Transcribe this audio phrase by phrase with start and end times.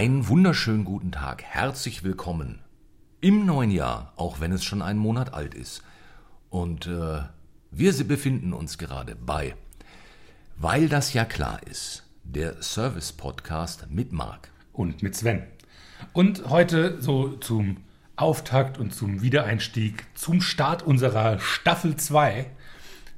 [0.00, 1.42] Einen wunderschönen guten Tag.
[1.42, 2.60] Herzlich willkommen
[3.20, 5.82] im neuen Jahr, auch wenn es schon einen Monat alt ist.
[6.48, 7.20] Und äh,
[7.70, 9.54] wir befinden uns gerade bei,
[10.56, 14.48] weil das ja klar ist, der Service-Podcast mit Marc.
[14.72, 15.42] Und mit Sven.
[16.14, 17.76] Und heute so zum
[18.16, 22.46] Auftakt und zum Wiedereinstieg, zum Start unserer Staffel 2,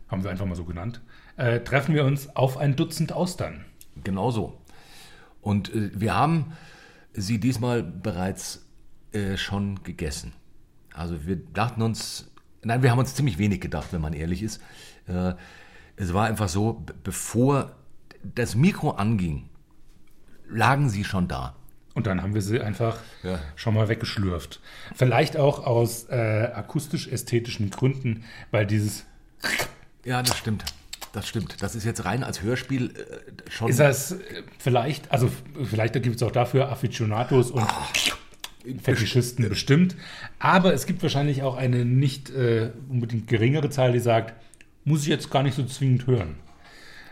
[0.08, 1.00] haben wir einfach mal so genannt,
[1.36, 3.66] äh, treffen wir uns auf ein Dutzend Austern.
[4.02, 4.58] Genau so.
[5.42, 6.54] Und äh, wir haben
[7.14, 8.66] sie diesmal bereits
[9.12, 10.32] äh, schon gegessen.
[10.94, 12.30] Also wir dachten uns,
[12.62, 14.60] nein, wir haben uns ziemlich wenig gedacht, wenn man ehrlich ist.
[15.06, 15.34] Äh,
[15.96, 17.74] es war einfach so, bevor
[18.22, 19.48] das Mikro anging,
[20.48, 21.54] lagen sie schon da.
[21.94, 23.38] Und dann haben wir sie einfach Ja.
[23.56, 24.60] schon mal weggeschlürft.
[24.94, 29.04] Vielleicht auch aus äh, akustisch-ästhetischen Gründen, weil dieses
[30.04, 30.64] Ja, das stimmt.
[31.12, 31.62] Das stimmt.
[31.62, 33.68] Das ist jetzt rein als Hörspiel äh, schon.
[33.68, 35.30] ist das äh, vielleicht, also
[35.62, 37.66] vielleicht gibt es auch dafür Aficionados und
[38.82, 39.96] Fetischisten bestimmt.
[40.38, 44.34] Aber es gibt wahrscheinlich auch eine nicht äh, unbedingt geringere Zahl, die sagt,
[44.84, 46.36] muss ich jetzt gar nicht so zwingend hören.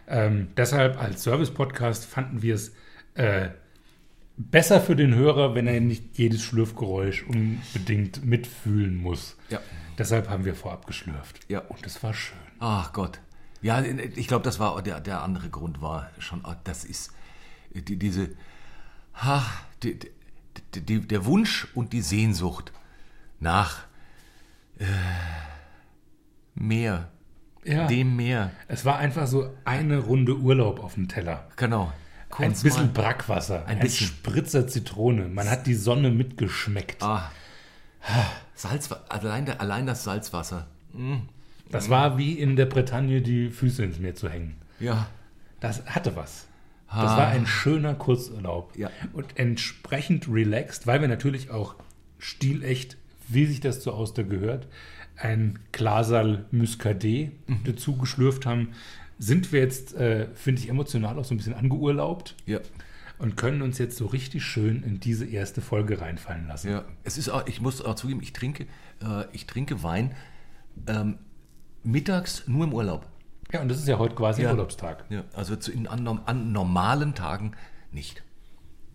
[0.08, 2.72] Ähm, deshalb als Service-Podcast fanden wir es
[3.14, 3.50] äh,
[4.36, 9.36] besser für den Hörer, wenn er nicht jedes Schlürfgeräusch unbedingt mitfühlen muss.
[9.50, 9.60] Ja.
[9.98, 11.40] Deshalb haben wir vorab geschlürft.
[11.48, 11.60] Ja.
[11.60, 12.38] Und es war schön.
[12.58, 13.20] Ach Gott.
[13.62, 17.12] Ja, ich glaube, das war der, der andere Grund war schon, ah, das ist
[17.74, 18.30] die, diese,
[19.14, 19.44] ha,
[19.82, 19.98] die,
[20.74, 22.72] die, der Wunsch und die Sehnsucht
[23.38, 23.84] nach
[24.78, 24.84] äh,
[26.54, 27.08] mehr,
[27.64, 27.86] Ja.
[27.86, 28.50] dem Meer.
[28.68, 31.46] Es war einfach so eine Runde Urlaub auf dem Teller.
[31.56, 31.86] Genau.
[31.86, 31.92] ein
[32.30, 34.06] Kurz bisschen mal- Brackwasser, ein, bisschen.
[34.06, 35.28] Spritzer Zitrone.
[35.28, 37.02] Man hat die Sonne mitgeschmeckt.
[37.02, 37.30] Ah,
[38.54, 40.66] Salz, allein, allein das Salzwasser.
[41.70, 44.56] Das war wie in der Bretagne die Füße ins Meer zu hängen.
[44.78, 45.08] Ja.
[45.60, 46.46] Das hatte was.
[46.88, 48.76] Das war ein schöner Kurzurlaub.
[48.76, 48.90] Ja.
[49.12, 51.76] Und entsprechend relaxed, weil wir natürlich auch
[52.18, 52.96] stilecht,
[53.28, 54.66] wie sich das zu Auster gehört,
[55.16, 57.30] ein Glasal Muscadet
[57.64, 58.72] dazu geschlürft haben,
[59.18, 62.58] sind wir jetzt, äh, finde ich, emotional auch so ein bisschen angeurlaubt Ja.
[63.18, 66.70] und können uns jetzt so richtig schön in diese erste Folge reinfallen lassen.
[66.70, 68.64] Ja, es ist auch, ich muss auch zugeben, ich trinke,
[69.02, 70.12] äh, ich trinke Wein
[70.88, 71.18] ähm,
[71.82, 73.06] mittags nur im Urlaub.
[73.52, 74.50] Ja, und das ist ja heute quasi Ja.
[74.50, 75.04] Urlaubstag.
[75.08, 77.52] Ja, also zu, in, an, an normalen Tagen
[77.90, 78.22] nicht.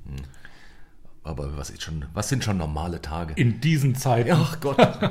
[0.06, 0.16] Hm.
[1.24, 3.34] Aber was ist schon, was sind schon normale Tage?
[3.34, 4.32] In diesen Zeiten.
[4.32, 4.78] Ach Gott.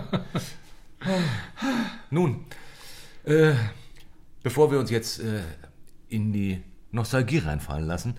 [2.11, 2.45] Nun,
[3.25, 3.55] äh,
[4.43, 5.41] bevor wir uns jetzt äh,
[6.09, 6.63] in die
[6.93, 8.17] Nostalgie reinfallen lassen,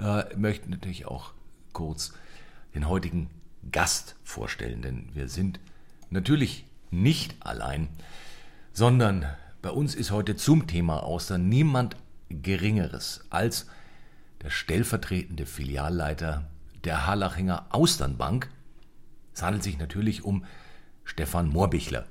[0.00, 1.32] äh, möchten natürlich auch
[1.72, 2.12] kurz
[2.74, 3.30] den heutigen
[3.70, 5.60] Gast vorstellen, denn wir sind
[6.10, 7.88] natürlich nicht allein,
[8.76, 9.24] sondern
[9.62, 11.96] bei uns ist heute zum Thema Austern niemand
[12.28, 13.68] Geringeres als
[14.42, 16.44] der stellvertretende Filialleiter
[16.84, 18.50] der Harlachinger Austernbank,
[19.32, 20.44] es handelt sich natürlich um
[21.04, 22.04] Stefan Moorbichler.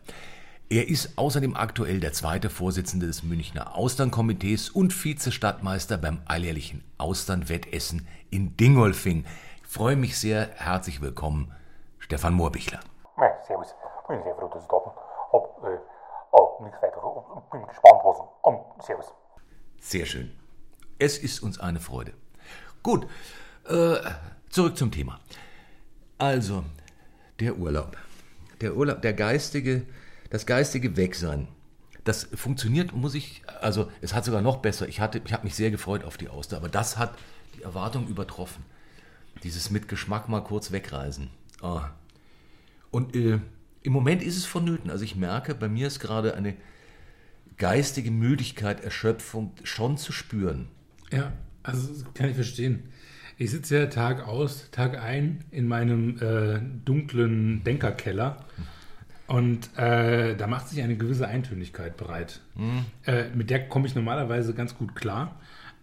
[0.67, 8.07] Er ist außerdem aktuell der zweite Vorsitzende des Münchner Austernkomitees und Vizestadtmeister beim alljährlichen Austernwettessen
[8.31, 9.25] in Dingolfing.
[9.61, 10.49] Ich freue mich sehr.
[10.55, 11.51] Herzlich willkommen,
[11.99, 12.79] Stefan Moorbichler.
[13.17, 13.75] Nee, servus.
[14.07, 14.93] Bin sehr froh, dass ich da bin.
[15.31, 15.94] Hab äh,
[16.35, 17.03] oh, nichts weiter.
[17.03, 18.17] und Bin gespannt, was.
[18.43, 19.13] Und servus.
[19.79, 20.31] Sehr schön.
[20.99, 22.13] Es ist uns eine Freude.
[22.83, 23.07] Gut,
[23.67, 23.97] äh,
[24.49, 25.19] zurück zum Thema.
[26.17, 26.63] Also,
[27.39, 27.97] der Urlaub.
[28.61, 29.85] Der Urlaub, der geistige,
[30.29, 31.47] das geistige Wegsein.
[32.03, 34.87] Das funktioniert, muss ich, also es hat sogar noch besser.
[34.87, 37.17] Ich, hatte, ich habe mich sehr gefreut auf die Auster, aber das hat
[37.55, 38.63] die Erwartung übertroffen.
[39.43, 41.29] Dieses mit Geschmack mal kurz wegreisen.
[41.61, 41.89] Ah.
[42.91, 43.39] Und äh,
[43.85, 44.89] im Moment ist es vonnöten.
[44.89, 46.55] Also ich merke, bei mir ist gerade eine
[47.57, 50.67] geistige Müdigkeit, Erschöpfung schon zu spüren.
[51.11, 52.83] Ja, also das kann ich verstehen.
[53.37, 58.45] Ich sitze ja Tag aus, Tag ein in meinem äh, dunklen Denkerkeller
[59.27, 62.41] und äh, da macht sich eine gewisse Eintönigkeit bereit.
[63.05, 65.39] Äh, mit der komme ich normalerweise ganz gut klar,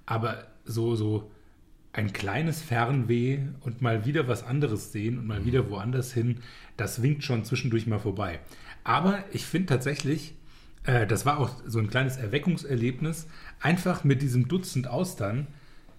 [0.06, 1.30] aber so, so
[1.92, 6.38] ein kleines Fernweh und mal wieder was anderes sehen und mal wieder woanders hin,
[6.76, 8.40] das winkt schon zwischendurch mal vorbei.
[8.82, 10.34] Aber ich finde tatsächlich,
[10.84, 13.26] äh, das war auch so ein kleines Erweckungserlebnis,
[13.60, 15.46] einfach mit diesem Dutzend Austern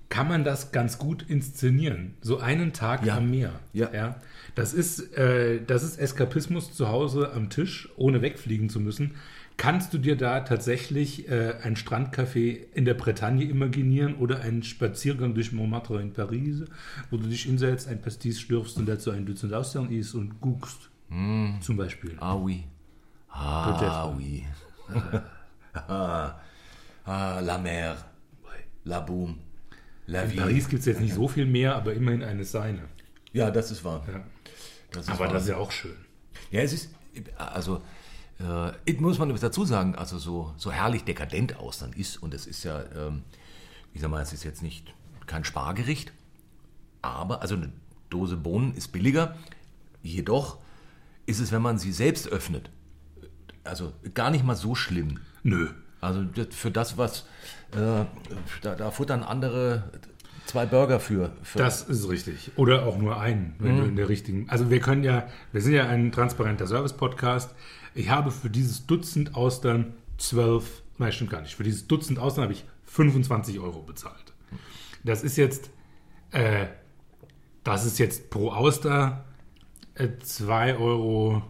[0.10, 2.13] kann man das ganz gut inszenieren.
[2.22, 3.18] So einen Tag Ja.
[3.18, 3.60] am Meer.
[3.74, 4.16] Ja.
[4.54, 9.16] Das, ist, äh, das ist Eskapismus zu Hause am Tisch, ohne wegfliegen zu müssen.
[9.58, 15.36] Kannst du dir da tatsächlich äh, ein Strandcafé in der Bretagne imaginieren oder einen Spaziergang
[15.36, 16.64] durch Montmartre in Paris,
[17.12, 20.90] wo du dich hinsetzt, ein Pastis schlürfst und dazu ein Dutzend Austern isst und guckst?
[21.62, 22.16] Zum Beispiel.
[22.20, 22.64] Ah oui.
[23.30, 24.44] Ah oui.
[25.74, 26.40] ah,
[27.06, 27.96] ah, la mer.
[28.86, 29.38] La boum.
[30.08, 30.38] La In Vie.
[30.38, 32.82] Paris gibt es jetzt nicht so viel mehr, aber immerhin eine seine.
[33.32, 34.04] Ja, das ist wahr.
[34.12, 34.24] Ja.
[34.92, 35.34] Das ist Aber wahr.
[35.34, 35.96] das ist ja auch schön.
[36.52, 36.94] Ja, es ist,
[37.38, 37.82] also,
[38.39, 42.63] äh, muss man dazu sagen, also so, so herrlich dekadent Austern ist, und es ist
[42.63, 43.24] ja, ähm,
[43.94, 44.94] ich sag mal, es ist jetzt nicht
[45.27, 46.12] kein Spargericht,
[47.01, 47.71] aber, also eine
[48.09, 49.35] Dose Bohnen ist billiger,
[50.01, 50.57] jedoch
[51.25, 52.69] ist es, wenn man sie selbst öffnet,
[53.63, 55.19] also gar nicht mal so schlimm.
[55.44, 55.69] Nö.
[56.01, 57.21] Also für das, was,
[57.71, 58.06] äh,
[58.62, 59.89] da, da futtern andere
[60.45, 61.31] zwei Burger für.
[61.41, 62.51] für Das ist richtig.
[62.57, 64.50] Oder auch nur einen, wenn du in der richtigen.
[64.50, 67.56] Also wir können ja, wir sind ja ein transparenter Service-Podcast.
[67.95, 71.56] Ich habe für dieses Dutzend Austern zwölf, nein, stimmt gar nicht.
[71.56, 74.34] Für dieses Dutzend Austern habe ich 25 Euro bezahlt.
[75.04, 75.69] Das ist jetzt,
[76.31, 76.68] äh,
[77.63, 79.25] das ist jetzt pro Auster
[79.95, 81.44] äh, 2 Euro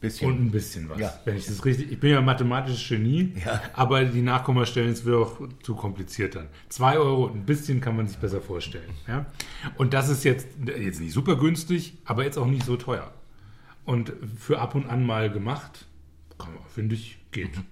[0.00, 0.28] bisschen.
[0.28, 0.98] und ein bisschen was.
[0.98, 1.12] Ja.
[1.24, 1.90] Wenn ich das richtig.
[1.92, 3.60] Ich bin ja mathematisches Genie, Ja.
[3.74, 6.48] aber die Nachkommastellen ist auch zu kompliziert dann.
[6.68, 8.90] Zwei Euro und ein bisschen kann man sich besser vorstellen.
[9.06, 9.26] Ja?
[9.76, 13.12] Und das ist jetzt, jetzt nicht super günstig, aber jetzt auch nicht so teuer.
[13.90, 15.86] Und für ab und an mal gemacht,
[16.68, 17.56] finde ich, geht.
[17.56, 17.64] Mhm.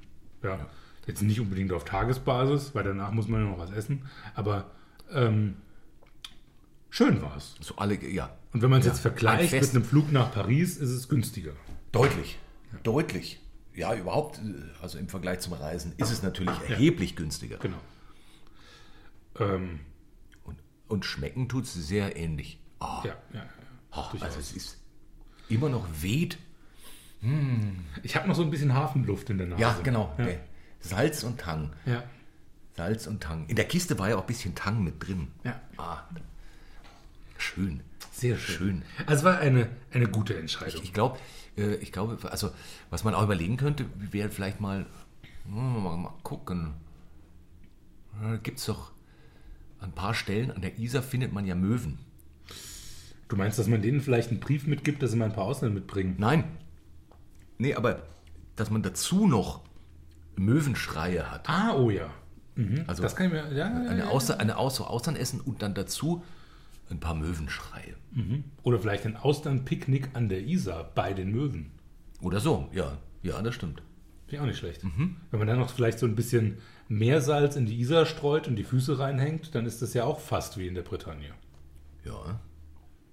[0.43, 0.67] Ja.
[1.06, 4.05] Jetzt nicht unbedingt auf Tagesbasis, weil danach muss man ja noch was essen,
[4.35, 4.69] aber
[5.12, 5.59] ähm,
[6.91, 7.55] schön war es.
[7.61, 8.37] so alle, ja.
[8.53, 11.09] Und wenn man es Ja, jetzt vergleicht ein mit einem Flug nach Paris, ist es
[11.09, 11.53] günstiger.
[11.93, 12.41] Deutlich.
[12.82, 13.41] Deutlich.
[13.76, 17.59] Ja, überhaupt, äh, also im Vergleich zum Reisen, ist es natürlich erheblich günstiger.
[17.59, 17.79] Genau.
[19.38, 19.79] Ähm,
[20.43, 22.59] Und, und schmecken tut es sehr ähnlich.
[22.81, 24.09] Ah, ja, ja, ja.
[24.11, 24.23] durchaus.
[24.23, 24.79] also es ist
[25.49, 26.39] immer noch weht.
[28.03, 29.61] Ich habe noch so ein bisschen Hafenluft in der Nase.
[29.61, 30.15] Ja, genau.
[30.19, 30.25] Ja.
[30.27, 30.41] der
[30.81, 31.73] Salz und Tang.
[31.85, 32.05] Ja.
[32.77, 33.47] Salz und Tang.
[33.49, 35.29] In der Kiste war ja auch ein bisschen Tang mit drin.
[35.43, 35.61] Ja.
[35.77, 36.03] Ah,
[37.37, 37.81] schön.
[38.12, 38.56] Sehr schön.
[38.56, 38.83] Schön.
[39.06, 40.83] Also es war eine, eine gute Entscheidung.
[40.85, 41.19] Ich glaube,
[41.56, 42.50] äh, ich glaube, also
[42.91, 44.87] was man auch überlegen könnte, wäre vielleicht mal,
[45.47, 46.75] hm, mal, mal gucken.
[48.43, 48.93] Gibt es doch
[49.81, 51.99] an ein paar Stellen an der Isar findet man ja Möwen.
[53.29, 55.75] Du meinst, dass man denen vielleicht einen Brief mitgibt, dass sie mal ein paar Ausländer
[55.75, 56.17] mitbringen?
[56.19, 56.45] Nein.
[57.59, 58.03] Nee, aber
[58.57, 59.63] dass man dazu noch
[60.37, 61.49] Möwenschreie hat.
[61.49, 62.11] Ah, oh ja.
[62.55, 62.85] Mhm.
[62.87, 63.53] Also das kann ich mir.
[63.53, 64.09] Ja, eine ja.
[64.09, 66.25] Außer, eine Außer Austern essen und dann dazu
[66.91, 67.95] ein paar Möwenschreie.
[68.63, 71.71] Oder vielleicht ein Austernpicknick an der Isar bei den Möwen.
[72.21, 72.99] Oder so, ja.
[73.23, 73.83] Ja, das stimmt.
[74.27, 74.85] Finde ich auch nicht schlecht.
[74.85, 75.17] Mhm.
[75.31, 76.59] Wenn man dann noch vielleicht so ein bisschen
[76.89, 80.59] Meersalz in die Isar streut und die Füße reinhängt, dann ist das ja auch fast
[80.59, 81.31] wie in der Bretagne.
[82.05, 82.41] Ja.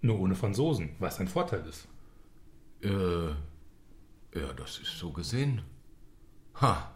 [0.06, 1.88] Nur ohne Franzosen, was ein Vorteil ist.
[2.82, 3.28] Äh,
[4.40, 5.62] ja, das ist so gesehen.
[6.62, 6.92] Ha.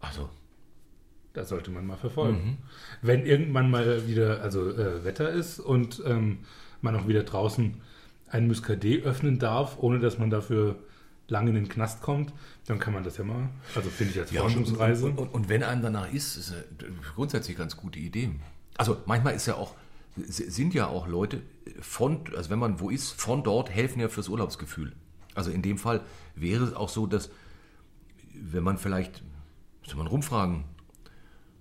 [0.00, 0.28] Also,
[1.32, 2.44] Das sollte man mal verfolgen.
[2.44, 2.56] Mhm.
[3.00, 6.40] Wenn irgendwann mal wieder also äh, Wetter ist und ähm,
[6.82, 7.80] man auch wieder draußen
[8.28, 10.76] ein Muscadet öffnen darf, ohne dass man dafür
[11.28, 12.34] lange in den Knast kommt,
[12.66, 15.06] dann kann man das ja mal, also finde ich als Ja, und, Forschungsreise.
[15.06, 16.64] und, und, und wenn einem danach ist, ist eine
[17.14, 18.30] grundsätzlich ganz gute Idee.
[18.76, 19.74] Also manchmal ist ja auch,
[20.16, 21.42] sind ja auch Leute
[21.80, 24.92] von, also wenn man wo ist, von dort helfen ja fürs Urlaubsgefühl.
[25.34, 26.02] Also in dem Fall
[26.34, 27.30] wäre es auch so, dass
[28.34, 29.22] wenn man vielleicht,
[29.80, 30.64] müsste man rumfragen,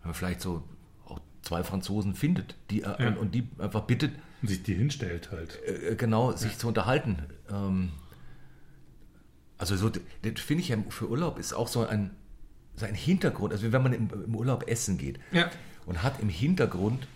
[0.01, 0.63] wenn man vielleicht so
[1.05, 3.07] auch zwei Franzosen findet, die äh, Ja.
[3.09, 4.11] und, und die einfach bittet,
[4.41, 5.59] und sich die hinstellt halt.
[5.65, 7.17] äh, genau sich zu unterhalten.
[7.49, 7.91] Ähm,
[9.57, 10.01] also so, das
[10.43, 12.11] finde ich ja für Urlaub ist auch so ein,
[12.75, 15.49] so ein Hintergrund, also wenn man im, im Urlaub essen geht Ja.
[15.85, 17.07] und hat im Hintergrund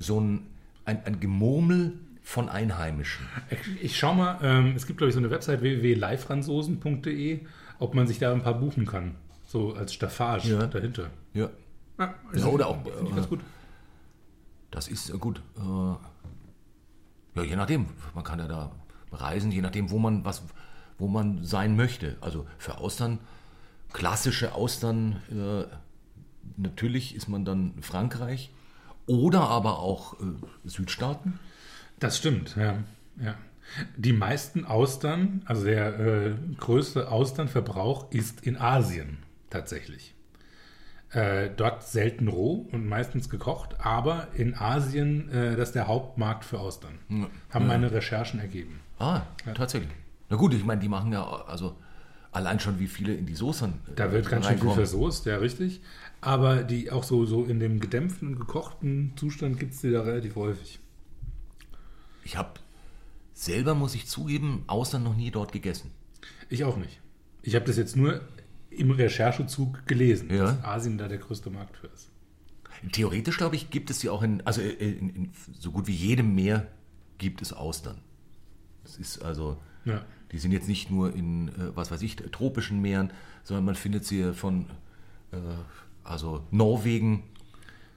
[0.00, 0.46] so ein,
[0.84, 3.26] ein, ein Gemurmel von Einheimischen.
[3.50, 7.40] Ich, ich schau mal, ähm, es gibt glaube ich so eine Website www.livefranzosen.de,
[7.78, 9.14] ob man sich da ein paar buchen kann.
[9.46, 10.66] So als Staffage Ja.
[10.66, 11.10] dahinter.
[11.34, 11.50] Ja,
[11.98, 13.40] Ja, Ja, oder auch, Finde ich äh, ganz gut.
[14.70, 15.42] das ist äh, gut.
[15.58, 15.60] Äh,
[17.40, 18.72] ja, je nachdem, man kann ja da
[19.10, 20.42] reisen, je nachdem, wo man was,
[20.98, 22.16] wo man sein möchte.
[22.20, 23.18] Also für Austern,
[23.92, 25.64] klassische Austern, äh,
[26.56, 28.50] natürlich ist man dann Frankreich
[29.06, 30.24] oder aber auch äh,
[30.64, 31.38] Südstaaten.
[31.98, 32.78] Das stimmt, ja.
[33.20, 33.34] ja.
[33.96, 39.18] Die meisten Austern, also der äh, größte Austernverbrauch ist in Asien
[39.50, 40.14] tatsächlich.
[41.10, 46.44] Äh, dort selten roh und meistens gekocht, aber in Asien äh, das ist der Hauptmarkt
[46.44, 46.98] für Austern.
[47.50, 48.80] Haben meine Recherchen ergeben.
[48.98, 49.22] Ah,
[49.54, 49.92] tatsächlich.
[50.30, 51.76] Na gut, ich meine, die machen ja also
[52.32, 53.70] allein schon, wie viele in die Soßen.
[53.70, 55.80] äh, Da wird ganz schön viel versoßt, ja, richtig.
[56.20, 60.36] Aber die auch so, so in dem gedämpften gekochten Zustand gibt es die da relativ
[60.36, 60.78] häufig.
[62.24, 62.50] Ich habe
[63.34, 65.90] selber, muss ich zugeben, Austern noch nie dort gegessen.
[66.48, 67.00] Ich auch nicht.
[67.42, 68.20] Ich habe das jetzt nur
[68.70, 70.44] im Recherchezug gelesen, Ja.
[70.52, 72.08] dass Asien da der größte Markt für ist.
[72.92, 76.34] Theoretisch, glaube ich, gibt es sie auch in, also in, in so gut wie jedem
[76.34, 76.66] Meer
[77.18, 77.98] gibt es Austern.
[78.84, 80.04] Das ist also, Ja.
[80.32, 83.12] Die sind jetzt nicht nur in, äh, was weiß ich, tropischen Meeren,
[83.44, 84.66] sondern man findet sie von,
[85.32, 85.36] äh,
[86.04, 87.24] also Norwegen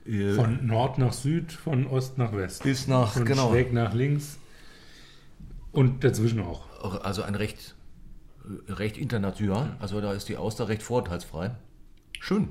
[0.08, 2.62] Äh, Von Nord nach Süd, von Ost nach West.
[2.62, 3.50] Bis nach- von genau.
[3.50, 4.38] schräg nach links.
[5.72, 7.02] Und dazwischen auch.
[7.04, 7.74] also ein recht,
[8.68, 9.76] recht international.
[9.80, 11.56] Also da ist die Auster recht vorteilsfrei.
[12.20, 12.50] Schön.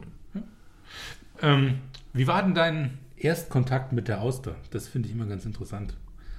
[1.43, 1.79] Ähm,
[2.12, 4.57] wie war denn dein Erstkontakt mit der Auster?
[4.71, 5.95] Das finde ich immer ganz interessant.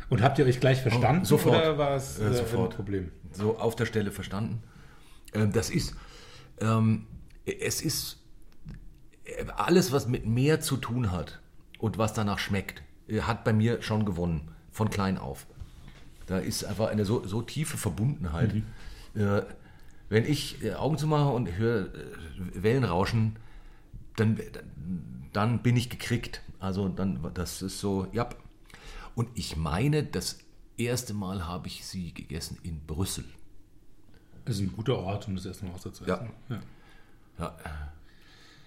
[0.10, 1.56] Und habt ihr euch gleich verstanden Oh, sofort.
[1.58, 2.72] oder war es Äh, äh, sofort.
[2.74, 3.12] ein Problem?
[3.32, 4.62] So auf der Stelle verstanden.
[5.34, 5.96] Ähm, das ist,
[6.62, 7.08] ähm,
[7.46, 8.22] es ist
[9.26, 11.42] äh, alles, was mit Meer zu tun hat
[11.80, 15.48] und was danach schmeckt, äh, hat bei mir schon gewonnen, von klein auf.
[16.28, 18.56] Da ist einfach eine so, so tiefe Verbundenheit.
[19.16, 19.42] Äh,
[20.10, 21.90] wenn ich Augen zumache und höre
[22.54, 23.38] Wellen rauschen,
[24.18, 24.40] dann,
[25.34, 26.42] dann bin ich gekriegt.
[26.60, 28.30] Also dann, das ist so, ja.
[29.16, 30.40] Und ich meine, das
[30.78, 33.26] erste Mal habe ich sie gegessen in Brüssel.
[34.44, 36.28] Das ist ein guter Ort, um das erste Mal zu Ja.
[36.50, 36.62] Ja.
[37.40, 37.56] Ja.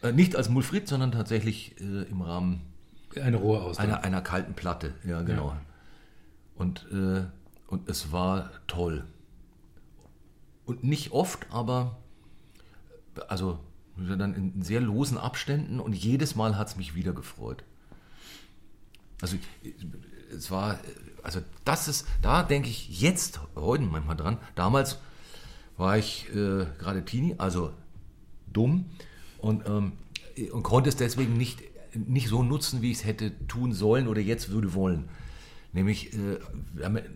[0.03, 2.63] Äh, nicht als Mulfrit, sondern tatsächlich äh, im Rahmen
[3.21, 3.83] Eine rohe Auster.
[3.83, 4.95] einer, einer kalten Platte.
[5.05, 5.49] Ja, genau.
[5.49, 5.61] Ja.
[6.57, 7.25] Und, äh,
[7.69, 9.05] und es war toll.
[10.67, 11.97] Und nicht oft, aber
[13.29, 13.59] also
[13.97, 17.65] dann in sehr losen Abständen und jedes Mal hat es mich wieder gefreut.
[19.21, 19.37] Also
[20.37, 20.79] es war,
[21.23, 24.39] also das ist, da denke ich jetzt, heute manchmal dran.
[24.55, 24.99] Damals
[25.77, 27.73] war ich äh, gerade Teenie, also
[28.53, 28.87] dumm
[29.39, 29.93] und, ähm,
[30.53, 31.63] und konnte es deswegen nicht,
[31.95, 35.09] nicht so nutzen, wie ich es hätte tun sollen oder jetzt würde wollen.
[35.73, 36.39] Nämlich, äh,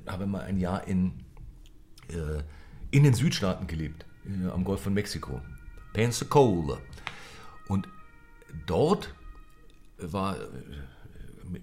[0.07, 1.13] habe mal ein Jahr in,
[2.09, 2.43] äh,
[2.91, 5.41] in den Südstaaten gelebt, äh, am Golf von Mexiko,
[5.93, 6.79] Pensacola.
[7.69, 7.89] Und
[8.67, 9.15] dort
[9.99, 10.37] war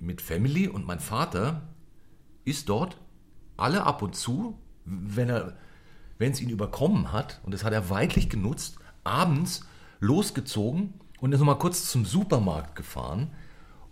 [0.01, 1.62] mit, Family und mein Vater
[2.46, 2.98] ist dort
[3.58, 5.58] alle ab und zu, wenn er
[6.19, 9.65] wenn es ihn überkommen hat, und das hat er weidlich genutzt, abends
[10.01, 13.31] losgezogen und ist nochmal kurz zum Supermarkt gefahren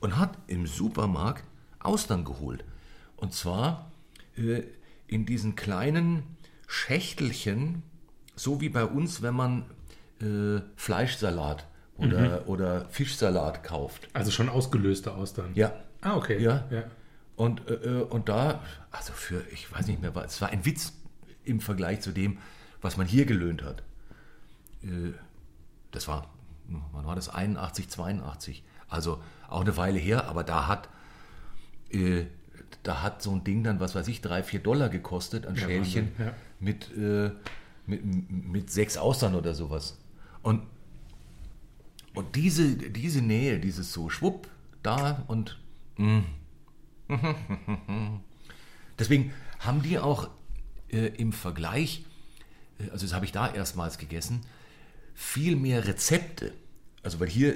[0.01, 1.44] und hat im Supermarkt
[1.80, 2.66] Austern geholt.
[3.16, 3.92] Und zwar
[4.36, 4.63] äh,
[5.08, 6.24] in diesen kleinen
[6.68, 7.82] Schächtelchen,
[8.36, 9.66] so wie bei uns, wenn man
[10.22, 14.10] äh, Fleischsalat oder, oder Fischsalat kauft.
[14.13, 15.51] Also schon ausgelöste Austern.
[15.56, 15.74] Ja.
[16.01, 16.42] Ah, okay.
[16.42, 16.66] Ja.
[16.70, 16.84] ja.
[17.36, 20.94] Und, äh, und da, also für, ich weiß nicht mehr, was- es war ein Witz
[21.44, 22.38] im Vergleich zu dem,
[22.82, 23.84] was man hier gelöhnt hat.
[24.84, 25.13] Äh,
[25.92, 26.30] Das war,
[26.92, 27.30] wann war das?
[27.30, 28.63] 81, 82.
[28.89, 30.89] Also auch eine Weile her, aber da hat,
[31.92, 32.25] äh,
[32.84, 35.62] da hat so ein Ding dann, was weiß ich, drei, vier Dollar gekostet, ein Ja,
[35.62, 36.34] Schälchen Wahnsinn, ja.
[36.60, 37.32] mit, äh,
[37.86, 39.98] mit, mit sechs Austern oder sowas.
[40.44, 40.63] Und,
[42.13, 44.48] und diese, diese Nähe, dieses so schwupp,
[44.84, 45.58] da und
[49.00, 50.30] Deswegen haben die auch
[50.89, 52.06] äh, im Vergleich,
[52.80, 54.42] äh, also das habe ich da erstmals gegessen,
[55.13, 56.54] viel mehr Rezepte.
[57.04, 57.56] Also weil hier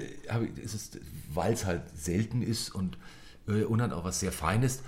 [0.58, 0.92] ist es,
[1.34, 2.98] weil es halt selten ist und,
[3.48, 4.84] äh, und hat auch was sehr Feines,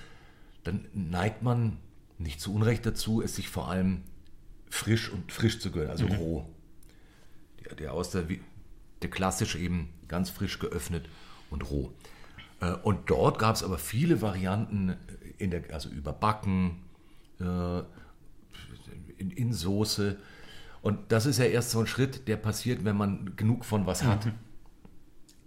[0.64, 1.78] dann neigt man
[2.18, 4.04] nicht zu Unrecht dazu, es sich vor allem
[4.70, 6.48] frisch und frisch zu gönnen, also roh.
[7.64, 8.26] Der, der Auster,
[9.02, 11.10] der klassisch eben ganz frisch geöffnet
[11.50, 11.92] und roh.
[12.62, 14.96] Äh, Und dort gab es aber viele Varianten,
[15.38, 16.78] in der, also überbacken,
[17.40, 17.80] äh,
[19.18, 20.18] in, in Soße.
[20.82, 24.04] Und das ist ja erst so ein Schritt, der passiert, wenn man genug von was
[24.04, 24.28] hat.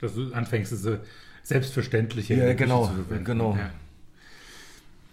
[0.00, 1.00] Dass du anfängst, diese
[1.42, 3.24] selbstverständliche Ja, genau, zu verwenden.
[3.24, 3.56] genau.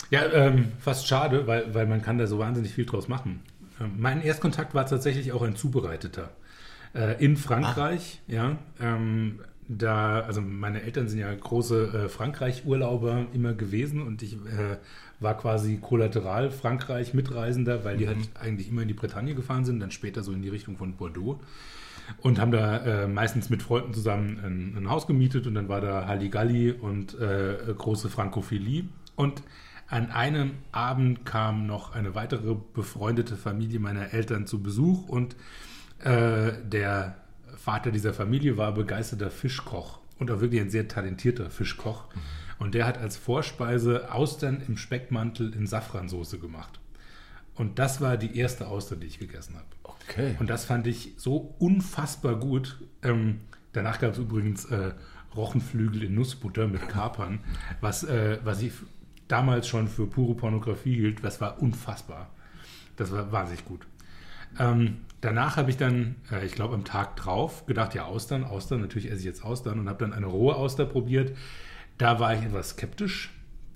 [0.10, 3.42] Ja, ja ähm, fast schade, weil, weil man kann da so wahnsinnig viel draus machen.
[3.80, 6.32] Ähm, mein Erstkontakt war tatsächlich auch ein zubereiteter.
[6.96, 8.58] Äh, in Frankreich, ja.
[8.80, 14.78] Ähm, da, also meine Eltern sind ja große äh, Frankreich-Urlauber immer gewesen und ich äh,
[15.20, 19.92] war quasi kollateral Frankreich-Mitreisender, weil die halt eigentlich immer in die Bretagne gefahren sind, dann
[19.92, 21.40] später so in die Richtung von Bordeaux
[22.22, 25.82] und haben da äh, meistens mit Freunden zusammen ein, ein Haus gemietet und dann war
[25.82, 28.86] da Halligalli und äh, große Frankophilie.
[29.16, 29.44] Und
[29.88, 35.36] an einem Abend kam noch eine weitere befreundete Familie meiner Eltern zu Besuch und
[36.04, 37.16] äh, der
[37.64, 42.04] Vater dieser Familie war begeisterter Fischkoch und auch wirklich ein sehr talentierter Fischkoch.
[42.60, 46.82] Und der hat als Vorspeise Austern im Speckmantel in Safransoße gemacht.
[47.56, 49.66] Und das war die erste Auster, die ich gegessen habe.
[49.84, 50.36] Okay.
[50.40, 52.82] Und das fand ich so unfassbar gut.
[53.02, 53.40] Ähm,
[53.72, 54.92] danach gab es übrigens äh,
[55.34, 57.40] Rochenflügel in Nussbutter mit Kapern,
[57.80, 58.74] was, äh, was ich
[59.30, 61.24] damals schon für pure Pornografie hielt.
[61.24, 62.30] Das war unfassbar.
[62.98, 63.88] Das war wahnsinnig gut.
[64.60, 68.82] Ähm, danach habe ich dann, äh, ich glaube am Tag drauf, gedacht, ja Austern, Austern,
[68.82, 71.36] natürlich esse ich jetzt Austern und habe dann eine rohe Auster probiert.
[71.98, 73.32] Da war ich etwas skeptisch.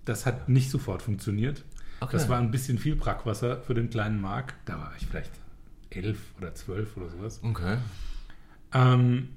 [0.05, 1.63] Das hat nicht sofort funktioniert.
[2.00, 2.12] Okay.
[2.13, 4.53] Das war ein bisschen viel Brackwasser für den kleinen Mark.
[4.65, 5.31] Da war ich vielleicht
[5.89, 7.39] elf oder zwölf oder sowas.
[7.43, 7.77] Okay.
[8.74, 9.29] Ähm,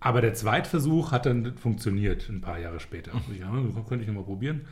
[0.00, 3.12] Aber der Zweitversuch hat dann funktioniert ein paar Jahre später.
[3.14, 3.50] Also, ja,
[3.88, 4.62] könnte ich nochmal probieren.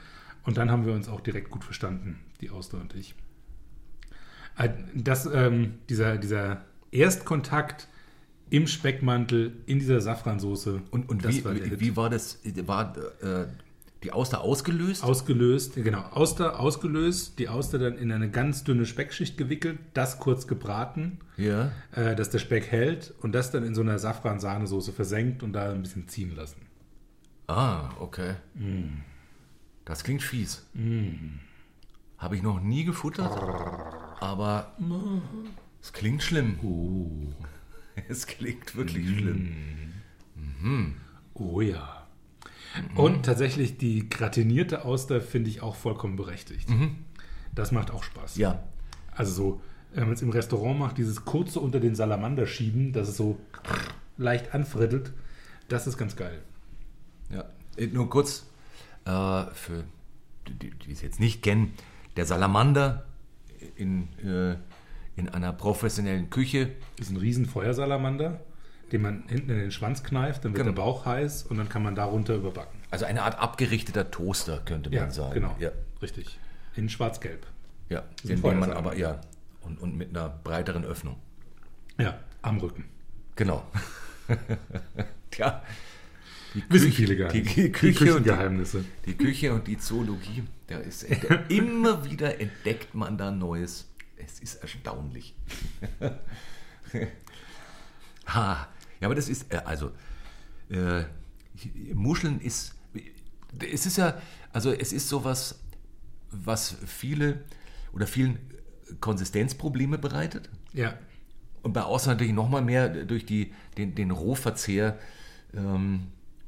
[0.45, 3.15] Und dann haben wir uns auch direkt gut verstanden, die Auster und ich.
[4.59, 7.89] Äh, Das, ähm, dieser, dieser Erstkontakt
[8.51, 10.83] im Speckmantel, in dieser Safransoße.
[10.91, 12.39] Und, und das wie, war wie, war das?
[12.67, 13.47] War äh,
[14.03, 15.03] die Auster ausgelöst?
[15.03, 20.47] Ausgelöst, genau, Auster ausgelöst, die Auster dann in eine ganz dünne Speckschicht gewickelt, das kurz
[20.47, 21.73] gebraten, ja.
[21.93, 25.73] äh, dass der Speck hält und das dann in so einer Safran-Sahnesoße versenkt und da
[25.73, 26.61] ein bisschen ziehen lassen.
[27.49, 28.35] Ah, okay.
[29.85, 30.67] Das klingt fies.
[32.19, 33.33] Habe ich noch nie gefuttert,
[34.21, 34.73] aber
[35.83, 36.59] es klingt schlimm.
[38.09, 39.93] Es klingt wirklich schlimm.
[41.35, 42.07] Oh ja.
[42.95, 46.69] Und tatsächlich die gratinierte Auster finde ich auch vollkommen berechtigt.
[47.55, 48.37] Das macht auch Spaß.
[48.37, 48.63] Ja,
[49.13, 49.61] Also so,
[49.95, 53.39] wenn man es im Restaurant macht, dieses kurze unter den Salamander schieben, dass es so
[54.19, 55.13] leicht anfrittelt,
[55.69, 56.43] das ist ganz geil.
[57.31, 57.45] ja.
[57.77, 58.47] Äh, Nur kurz
[59.07, 59.85] äh, für
[60.47, 61.73] die, die es jetzt nicht kennen:
[62.17, 63.06] Der Salamander
[63.77, 64.57] in, äh,
[65.17, 66.71] in einer professionellen Küche.
[66.99, 68.41] Das ist ein riesen Feuersalamander,
[68.93, 70.75] den man hinten in den Schwanz kneift, dann wird Genau.
[70.75, 72.81] der Bauch heiß und dann kann man darunter überbacken.
[72.91, 75.35] Also eine Art abgerichteter Toaster, könnte man Ja, sagen.
[75.35, 75.57] genau.
[75.59, 75.71] Ja,
[76.03, 76.39] Richtig.
[76.77, 77.47] In schwarz-gelb.
[77.89, 78.03] ja.
[78.23, 79.21] Den, man aber, ja.
[79.63, 81.17] Und, und mit einer breiteren Öffnung.
[81.99, 82.85] Ja, am Rücken.
[83.35, 83.65] Genau.
[85.31, 85.63] Tja.
[86.55, 88.85] Die Wissen Küche- viele gar die, die Küche und die, Geheimnisse.
[89.05, 91.05] die Küche und die Zoologie, da ist
[91.49, 93.89] immer wieder entdeckt man da Neues.
[94.17, 95.35] Es ist erstaunlich.
[98.27, 98.69] ha,
[99.01, 99.93] ja, aber das ist äh, also
[100.71, 101.05] äh,
[101.95, 102.75] Muscheln ist
[103.71, 104.21] es ist ja
[104.53, 105.61] also es ist sowas,
[106.31, 107.45] was viele
[107.93, 108.39] oder vielen
[109.01, 110.49] Konsistenzprobleme bereitet.
[110.73, 110.95] Ja.
[111.63, 114.99] Und bei Außer natürlich nochmal mehr durch die, den, den Rohverzehr
[115.55, 116.07] ähm,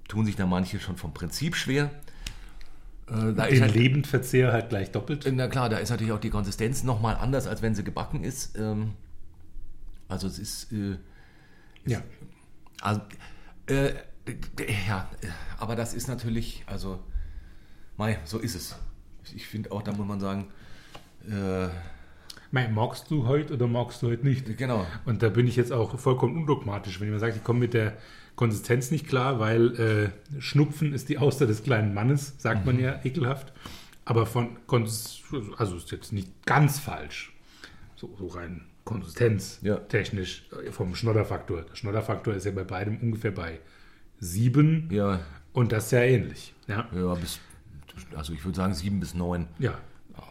[0.09, 1.91] tun sich da manche schon vom Prinzip schwer.
[3.07, 5.27] Äh, da ist Den halt, Lebendverzehr halt gleich doppelt.
[5.33, 8.57] na klar, da ist natürlich auch die Konsistenz nochmal anders, als wenn sie gebacken ist.
[8.59, 8.93] Ähm,
[10.09, 10.97] also es ist, äh,
[11.87, 12.03] Ja.
[12.81, 13.01] also,
[13.67, 13.93] äh,
[14.27, 15.27] d- ja, äh,
[15.59, 16.99] aber das ist natürlich, also,
[17.97, 18.77] mei, so ist es.
[19.35, 20.49] Ich finde auch, da muss man sagen,
[21.31, 21.69] äh,
[22.51, 24.57] Mei, magst du heute oder magst du heute nicht?
[24.57, 27.75] genau, Und da bin ich jetzt auch vollkommen undogmatisch, wenn jemand sagt, ich komme mit
[27.75, 27.99] der
[28.39, 33.01] Konsistenz nicht klar, weil äh, Schnupfen ist die Auster des kleinen Mannes, sagt man ja
[33.05, 33.53] ekelhaft.
[34.05, 35.21] Aber von Kons
[35.59, 37.33] also ist jetzt nicht ganz falsch.
[37.97, 39.75] So, so rein Konsistenz Ja.
[39.77, 41.63] technisch äh, vom Schnodderfaktor.
[41.63, 43.59] Der Schnodderfaktor ist ja bei beidem ungefähr bei
[44.21, 45.19] sieben ja,
[45.53, 46.55] und das sehr ähnlich.
[46.69, 47.41] Ja, ja, bis,
[48.17, 49.49] also ich würde sagen sieben bis neun.
[49.59, 49.77] ja.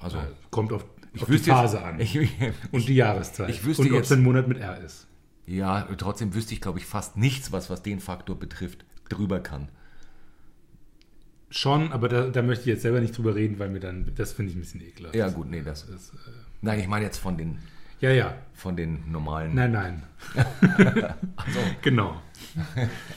[0.02, 2.17] Also, Äh, kommt auf, ich auf die Phase jetzt, an Ich,
[2.72, 3.50] und die Jahreszeit.
[3.50, 5.07] ich wüsste und ob es ein Monat mit R ist.
[5.47, 9.69] Ja, trotzdem wüsste ich, glaube ich, fast nichts, was, was den Faktor betrifft, drüber kann.
[11.49, 14.33] Schon, aber da, da möchte ich jetzt selber nicht drüber reden, weil mir dann, das
[14.33, 15.15] finde ich ein bisschen ekelhaft.
[15.15, 16.15] Ja, gut, nee, das Das, äh,
[16.62, 17.60] Nein, ich meine jetzt von den,
[18.01, 18.36] ja, ja.
[18.53, 19.55] von den normalen.
[19.55, 20.03] Nein, nein.
[21.38, 22.21] Also, Genau.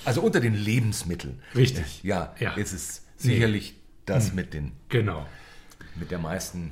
[0.04, 1.40] also unter den Lebensmitteln.
[1.56, 2.04] Richtig.
[2.04, 2.52] Ja, Ja.
[2.54, 3.74] ist es sicherlich
[4.06, 5.26] das mit, den, Genau.
[5.96, 6.70] mit der meisten.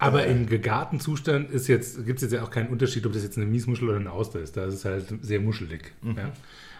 [0.00, 3.22] Aber im gegarten Zustand ist jetzt, gibt es jetzt ja auch keinen Unterschied, ob das
[3.22, 4.56] jetzt eine Miesmuschel oder eine Auster ist.
[4.56, 5.92] Da ist es halt sehr muschelig.
[6.02, 6.32] Ja?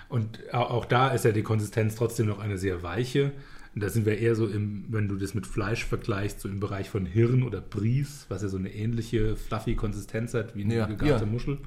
[0.09, 3.33] Und au- auch da ist ja die Konsistenz trotzdem noch eine sehr weiche.
[3.75, 6.59] Und da sind wir eher so im, wenn du das mit Fleisch vergleichst, so im
[6.59, 10.75] Bereich von Hirn oder Bries, was ja so eine ähnliche fluffy Konsistenz hat wie eine
[10.75, 11.31] Ja, gegarte ja.
[11.31, 11.59] Muschel.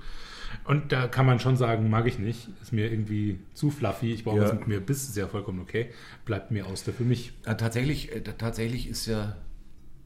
[0.66, 2.50] Und da kann man schon sagen, mag ich nicht.
[2.62, 4.12] Ist mir irgendwie zu fluffy.
[4.14, 4.44] Ich brauche Ja.
[4.44, 5.88] was mit mir Biss, ist ja vollkommen okay.
[6.26, 7.32] Bleibt mir Auster für mich.
[7.46, 9.38] Ja, tatsächlich, äh, tatsächlich ist ja.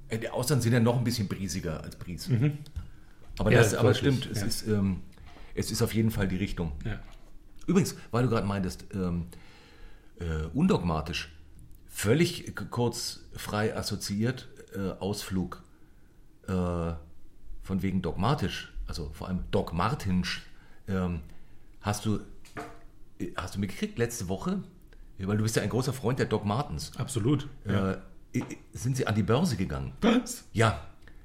[0.10, 2.28] Äh, Die Austern sind ja noch ein bisschen briesiger als Bries.
[2.28, 2.58] Aber, Mhm.
[3.56, 4.46] Ja, das, aber es stimmt, es, ja.
[4.48, 5.02] ist, ähm,
[5.56, 6.72] es ist auf jeden Fall die Richtung.
[6.86, 7.00] Ja.
[7.68, 9.28] Übrigens, weil du gerade meintest, ähm,
[10.20, 11.32] äh, undogmatisch,
[11.88, 15.64] völlig kurz frei assoziiert, äh, Ausflug
[16.48, 20.44] äh, von wegen dogmatisch, also vor allem dogmartinsch,
[20.88, 21.22] ähm,
[21.82, 22.20] hast du,
[23.20, 24.64] äh, hast du mitgekriegt letzte Woche,
[25.20, 27.48] weil du bist ja ein großer Freund der Doc Martens, Absolut.
[27.66, 27.98] Ja.
[28.74, 29.94] Sind sie an die Börse gegangen?
[30.02, 30.46] Was?
[30.54, 30.82] Ja,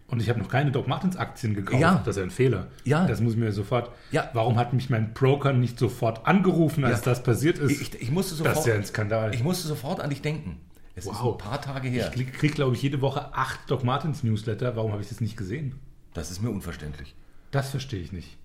[0.07, 1.81] Und ich habe noch keine Doc Martens Aktien gekauft.
[1.81, 2.03] Ja.
[2.05, 2.69] Das ist ein Fehler.
[2.85, 3.07] Ja.
[3.07, 3.91] Das muss ich mir sofort.
[4.11, 4.31] Ja.
[4.35, 7.05] Warum hat mich mein Broker nicht sofort angerufen, als Ja.
[7.13, 7.81] das passiert ist?
[7.81, 9.35] ich, ich, musste das sofort, ist ja ein Skandal.
[9.35, 10.61] ich musste sofort an dich denken.
[10.95, 11.33] Es ist Wow.
[11.33, 12.09] ein paar Tage her.
[12.09, 14.77] Ich kriege, krieg, glaube ich, jede Woche acht Doc Martens Newsletter.
[14.77, 15.75] Warum habe ich das nicht gesehen?
[16.13, 17.15] Das ist mir unverständlich.
[17.51, 18.37] Das verstehe ich nicht.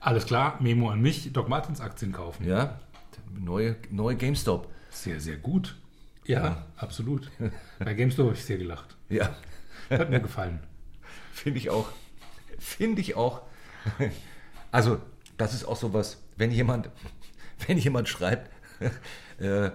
[0.00, 2.46] Alles klar, Memo an mich, Doc Martens Aktien kaufen.
[2.46, 2.78] Ja,
[3.38, 4.68] neue, neue GameStop.
[4.90, 5.76] Sehr, sehr gut.
[6.28, 7.30] Ja, absolut.
[7.78, 8.96] Bei GameStop habe ich sehr gelacht.
[9.08, 9.34] Ja,
[9.90, 10.60] Hat mir gefallen.
[11.32, 11.88] finde ich auch.
[12.58, 13.42] Finde ich auch.
[14.70, 15.00] Also,
[15.38, 16.90] das ist auch sowas, wenn jemand,
[17.66, 18.50] wenn jemand schreibt,
[19.38, 19.70] äh,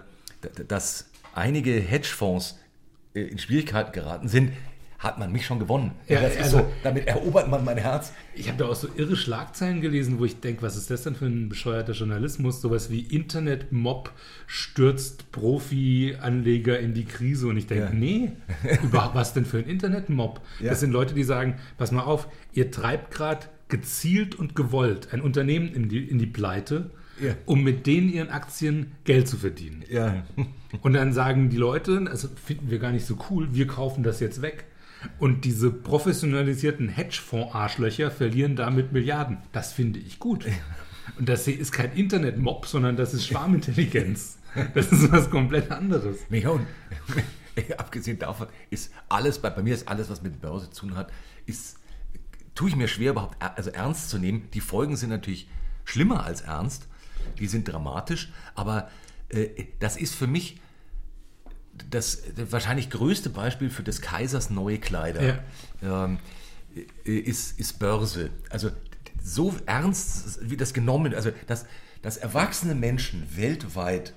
[0.68, 2.60] dass einige Hedgefonds
[3.16, 4.54] äh, in Schwierigkeiten geraten sind,
[5.04, 5.92] hat man mich schon gewonnen.
[6.08, 8.13] Ja, das ist also- so, damit erobert man mein Herz.
[8.36, 11.13] Ich habe da auch so irre Schlagzeilen gelesen, wo ich denke, was ist das denn
[11.16, 12.62] für ein bescheuerter Journalismus?
[12.62, 14.12] Sowas wie Internet-Mob
[14.48, 17.48] stürzt Profi-Anleger in die Krise.
[17.48, 17.89] Und ich denke, Ja.
[17.94, 18.32] nee,
[18.84, 20.42] überhaupt was denn für ein Internet-Mob?
[20.60, 20.70] Ja.
[20.70, 25.22] Das sind Leute, die sagen, pass mal auf, ihr treibt gerade gezielt und gewollt ein
[25.22, 27.34] Unternehmen in die, in die Pleite, Ja.
[27.46, 29.84] um mit denen ihren Aktien Geld zu verdienen.
[29.89, 30.24] Ja.
[30.82, 34.20] Und dann sagen die Leute, also finden wir gar nicht so cool, wir kaufen das
[34.20, 34.66] jetzt weg.
[35.20, 39.38] Und diese professionalisierten Hedgefonds-Arschlöcher verlieren damit Milliarden.
[39.52, 40.46] Das finde ich gut.
[41.18, 44.38] Und das hier ist kein Internet-Mob, sondern das ist Schwarmintelligenz.
[44.74, 46.18] Das ist was komplett anderes.
[46.54, 46.66] Und
[47.78, 51.12] abgesehen davon ist alles, bei, bei mir ist alles, was mit Börse zu tun hat,
[51.46, 51.78] ist,
[52.56, 54.48] tue ich mir schwer überhaupt er- also ernst zu nehmen.
[54.54, 55.48] Die Folgen sind natürlich
[55.86, 56.88] schlimmer als ernst,
[57.39, 58.89] die sind dramatisch, aber
[59.30, 59.48] äh,
[59.80, 60.62] das ist für mich
[61.89, 65.43] das wahrscheinlich größte Beispiel für des Kaisers neue Kleider.
[65.81, 66.19] Ähm,
[67.05, 68.29] äh, ist, ist Börse.
[68.49, 68.71] Also
[69.23, 71.65] so ernst wie das genommen, also dass,
[72.01, 74.13] dass erwachsene Menschen weltweit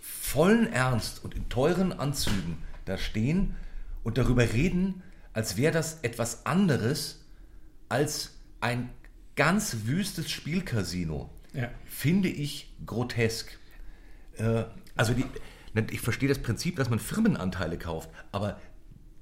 [0.00, 3.56] vollen Ernst und in teuren Anzügen da stehen
[4.02, 7.24] und darüber reden, als wäre das etwas anderes
[7.88, 8.90] als ein
[9.36, 11.70] ganz wüstes Spielcasino, Ja.
[11.86, 13.58] finde ich grotesk.
[14.36, 14.64] Äh,
[14.96, 15.24] also die,
[15.90, 18.58] ich verstehe das Prinzip, dass man Firmenanteile kauft, aber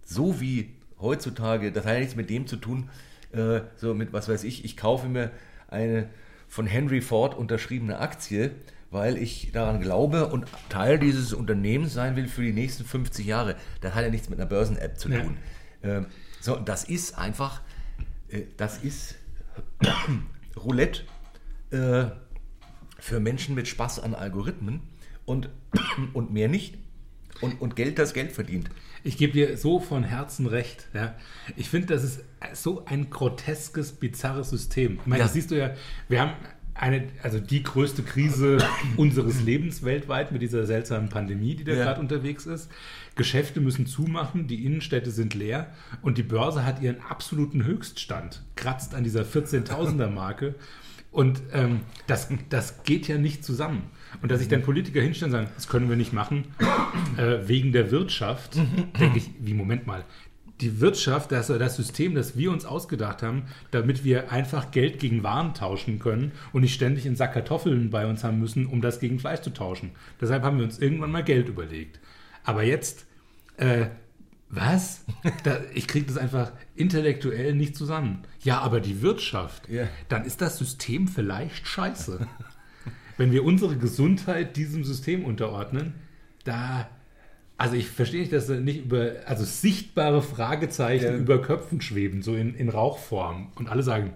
[0.05, 2.89] so wie heutzutage, das hat ja nichts mit dem zu tun,
[3.33, 5.31] äh, so mit was weiß ich, ich kaufe mir
[5.69, 6.09] eine
[6.49, 8.53] von Henry Ford unterschriebene Aktie,
[8.91, 13.57] weil ich daran glaube und Teil dieses Unternehmens sein will für die nächsten 50 Jahre.
[13.81, 15.21] Das hat ja nichts mit einer Börsen-App zu Ja.
[15.21, 15.37] tun.
[15.83, 16.07] Ähm,
[16.41, 17.61] so, das ist einfach,
[18.29, 19.17] äh, das ist
[20.57, 21.03] Roulette
[21.73, 22.07] äh,
[22.99, 24.81] für Menschen mit Spaß an Algorithmen
[25.27, 25.51] und,
[26.15, 26.79] und mehr nicht.
[27.43, 28.71] Und, und Geld, das Geld verdient.
[29.05, 30.89] Ich gebe dir so von Herzen recht.
[30.95, 31.15] Ja.
[31.55, 34.99] Ich finde, das ist so ein groteskes, bizarres System.
[35.03, 35.25] Ich meine, Ja.
[35.27, 35.75] das siehst du ja,
[36.09, 36.33] wir haben
[36.75, 38.59] eine, also die größte Krise
[38.97, 41.85] unseres Lebens weltweit mit dieser seltsamen Pandemie, die da Ja.
[41.85, 42.71] gerade unterwegs ist.
[43.17, 48.95] Geschäfte müssen zumachen, die Innenstädte sind leer und die Börse hat ihren absoluten Höchststand, kratzt
[48.95, 50.55] an dieser 14.000er Marke.
[51.13, 53.85] Und ähm, das, das geht ja nicht zusammen.
[54.23, 56.45] Und dass sich dann Politiker hinstellen und sagen, das können wir nicht machen,
[57.17, 58.57] äh, wegen der Wirtschaft,
[58.99, 60.05] denke ich, wie, Moment mal.
[60.63, 65.23] Die Wirtschaft, das, das System, das wir uns ausgedacht haben, damit wir einfach Geld gegen
[65.23, 68.99] Waren tauschen können und nicht ständig einen Sack Kartoffeln bei uns haben müssen, um das
[68.99, 69.91] gegen Fleisch zu tauschen.
[70.21, 72.01] Deshalb haben wir uns irgendwann mal Geld überlegt.
[72.43, 73.05] Aber jetzt,
[73.59, 73.87] äh,
[74.49, 75.05] was?
[75.43, 78.23] Da, ich kriege das einfach intellektuell nicht zusammen.
[78.43, 79.89] Ja, aber die Wirtschaft, Ja.
[80.09, 82.27] dann ist das System vielleicht scheiße.
[83.17, 85.95] Wenn wir unsere Gesundheit diesem System unterordnen,
[86.45, 86.89] da.
[87.59, 91.17] Also ich verstehe nicht, dass da nicht über, also sichtbare Fragezeichen Ja.
[91.17, 93.51] über Köpfen schweben, so in, in Rauchform.
[93.55, 94.13] Und alle sagen,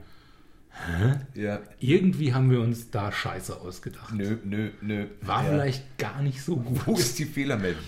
[1.35, 4.13] Ja, irgendwie haben wir uns da Scheiße ausgedacht.
[4.15, 5.07] nö, nö, nö.
[5.23, 5.51] War ja.
[5.51, 6.87] vielleicht gar nicht so gut.
[6.87, 7.83] Wo ist die Fehlermeldung?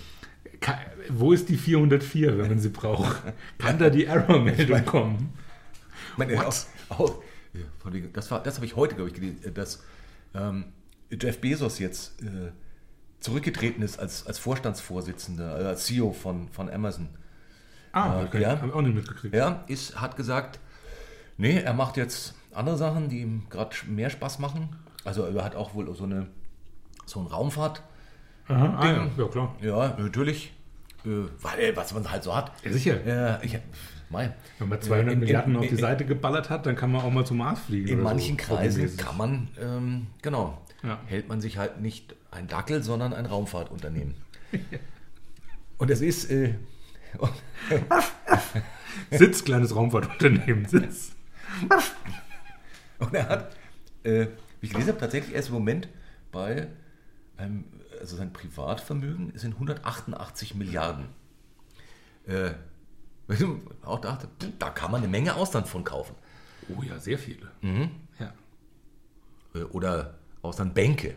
[0.61, 3.23] Ka- Wo ist die 404, wenn man sie braucht?
[3.59, 5.35] Kann da die Error-Meldung kommen?
[6.17, 6.55] Meine, auch,
[6.89, 7.23] auch,
[8.15, 9.83] das war, das habe ich heute, glaube ich, gelesen, äh, dass
[10.35, 10.65] ähm,
[11.21, 12.53] Jeff Bezos jetzt äh,
[13.21, 17.09] zurückgetreten ist als, als Vorstandsvorsitzender, äh, als CEO von, von Amazon.
[17.93, 18.43] Ah, Äh, okay.
[18.43, 18.51] ja.
[18.57, 19.35] Habe ich auch nicht mitgekriegt.
[19.35, 20.59] Er ist, hat gesagt,
[21.37, 24.71] nee, er macht jetzt andere Sachen, die ihm gerade mehr Spaß machen.
[25.05, 26.29] Also er hat auch wohl so eine
[27.07, 27.83] so ein Raumfahrt.
[28.49, 29.09] Aha, ah, ja.
[29.19, 29.55] ja, klar.
[29.61, 30.53] Ja, natürlich.
[31.05, 31.09] Äh,
[31.41, 32.53] weil, was man halt so hat.
[32.65, 33.05] Ja, sicher.
[33.07, 33.59] Ja, ich,
[34.09, 36.93] mein, Wenn man 200 in- in- Milliarden auf die in- Seite geballert hat, dann kann
[36.93, 37.89] man auch mal zum Mars fliegen.
[37.89, 38.45] In manchen so.
[38.55, 41.01] Kreisen kann man, ähm, genau, Ja.
[41.07, 44.15] hält man sich halt nicht ein Dackel, sondern ein Raumfahrtunternehmen.
[45.79, 46.55] Und es ist, äh,
[49.11, 50.67] Sitz, kleines Raumfahrtunternehmen.
[50.67, 51.13] Sitz.
[52.99, 53.57] und er hat,
[54.05, 54.29] äh,
[54.61, 55.89] wie ich gelesen habe, tatsächlich erst im Moment
[56.31, 56.69] bei
[57.37, 57.65] einem,
[58.01, 61.09] also sein Privatvermögen sind 188 Milliarden.
[62.27, 62.53] Äh,
[63.27, 63.45] weil ich
[63.85, 66.15] auch dachte, da kann man eine Menge Ausland von kaufen.
[66.69, 67.51] Oh ja, sehr viele.
[67.61, 67.91] Mhm.
[68.19, 68.33] Ja.
[69.55, 69.65] Äh,
[70.43, 71.15] Oder Auslandbänke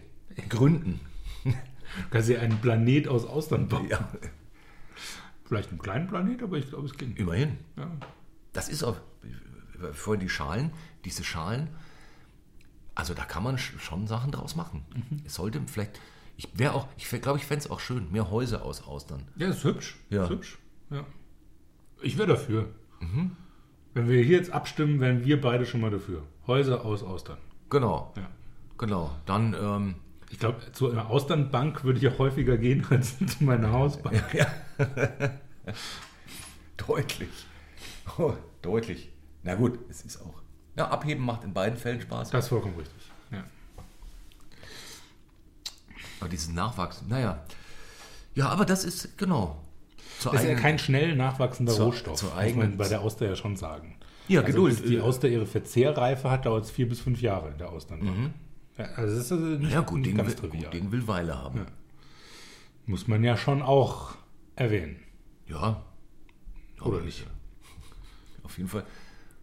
[0.49, 0.99] gründen.
[1.45, 3.87] Du kannst dir einen Planet aus Ausland bauen.
[3.87, 4.09] Ja,
[5.45, 7.15] Vielleicht einen kleinen Planet, aber ich glaube, es ging.
[7.15, 7.57] immerhin.
[7.77, 7.89] Ja.
[8.53, 8.97] Das ist auch,
[9.93, 10.71] vorhin die Schalen,
[11.05, 11.69] diese Schalen,
[12.95, 14.83] also da kann man sch- schon Sachen draus machen.
[15.25, 15.99] Es sollte vielleicht,
[16.37, 19.21] ich wäre auch, ich glaube, ich fände es auch schön, mehr Häuser aus Austern.
[19.37, 19.95] Ja, ist hübsch.
[20.09, 20.23] Ja.
[20.23, 20.57] Ist hübsch.
[20.89, 21.05] Ja.
[22.01, 22.69] Ich wäre dafür.
[23.93, 26.23] Wenn wir hier jetzt abstimmen, wären wir beide schon mal dafür.
[26.47, 27.37] Häuser aus Austern.
[27.69, 28.27] Genau, Ja.
[28.77, 29.11] Genau.
[29.25, 29.95] Dann, ähm,
[30.31, 34.23] Ich glaube, zu einer Austernbank würde ich auch häufiger gehen als zu meiner Hausbank.
[34.33, 34.47] Ja.
[36.77, 37.29] deutlich.
[38.17, 39.09] Oh, deutlich.
[39.43, 40.41] Na gut, es ist auch.
[40.77, 42.29] Ja, abheben macht in beiden Fällen Spaß.
[42.31, 43.09] Das ist vollkommen richtig.
[43.31, 43.43] Ja.
[46.19, 47.43] Aber dieses Nachwachsen, naja.
[48.33, 49.61] Ja, aber das ist, genau.
[50.23, 52.17] Das ist ja eigenen- kein schnell nachwachsender Zur- Rohstoff.
[52.17, 53.97] zur muss eigenen- man bei der Auster ja schon sagen.
[54.27, 54.81] Ja, Also Geduld.
[54.81, 58.33] Bis die Auster ihre Verzehrreife hat, dauert es vier bis fünf Jahre in der Austernbank.
[58.77, 60.63] Ja, also das ist also nicht, ja, gut, Ding ganz will, trivial.
[60.65, 61.59] gut, Ding will Weile haben.
[61.59, 61.65] Ja.
[62.87, 64.15] Muss man ja schon auch
[64.55, 64.97] erwähnen.
[65.47, 65.83] Ja.
[66.81, 67.25] Oder nicht?
[68.43, 68.85] Auf jeden Fall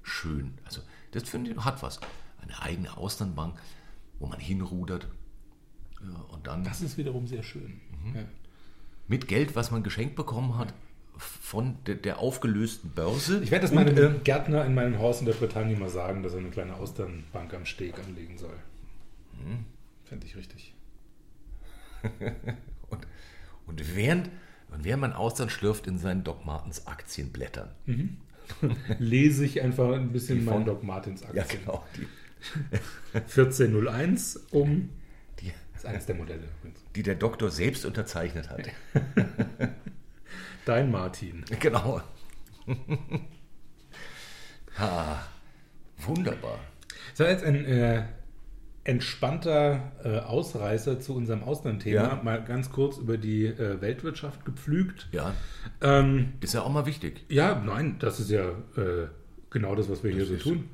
[0.02, 0.54] schön.
[0.64, 0.80] Also,
[1.12, 2.00] das finde ich, hat was.
[2.40, 3.58] Eine eigene Austernbank,
[4.18, 5.08] wo man hinrudert.
[6.28, 7.80] Und dann Das ist wiederum sehr schön.
[8.04, 8.16] Mhm.
[8.16, 8.22] Ja.
[9.08, 10.74] mit Geld, was man geschenkt bekommen hat,
[11.16, 13.40] von der, der aufgelösten Börse.
[13.42, 16.32] Ich werde das meinem äh, Gärtner in meinem Haus in der Bretagne mal sagen, dass
[16.32, 18.54] er eine kleine Austernbank am Steg anlegen soll.
[19.44, 19.64] Mhm.
[20.04, 20.74] Fände ich richtig.
[22.90, 23.06] Und,
[23.66, 24.28] und während,
[24.70, 27.70] und während man Austern schlürft in seinen Doc Martens Aktienblättern.
[28.98, 31.60] Lese ich einfach ein bisschen Die meinen von- Doc Martens Ja, Aktien.
[31.64, 31.84] genau.
[31.96, 32.06] Die,
[33.14, 34.90] 1401 um.
[35.40, 36.80] die, Das ist eines der Modelle übrigens.
[36.96, 38.68] die der Doktor selbst unterzeichnet hat.
[40.66, 41.44] Dein Martin.
[41.60, 42.02] Genau.
[44.78, 45.26] ha,
[45.98, 46.58] wunderbar.
[47.16, 48.04] War jetzt ein äh,
[48.84, 52.02] entspannter äh, Ausreißer zu unserem Auslandthema.
[52.02, 52.20] Ja.
[52.22, 55.08] Mal ganz kurz über die äh, Weltwirtschaft gepflügt.
[55.12, 55.34] Ja,
[55.80, 57.24] Ähm, ist ja auch mal wichtig.
[57.28, 59.06] ja, nein, das ist ja äh,
[59.50, 60.68] genau das, was wir hier so tun.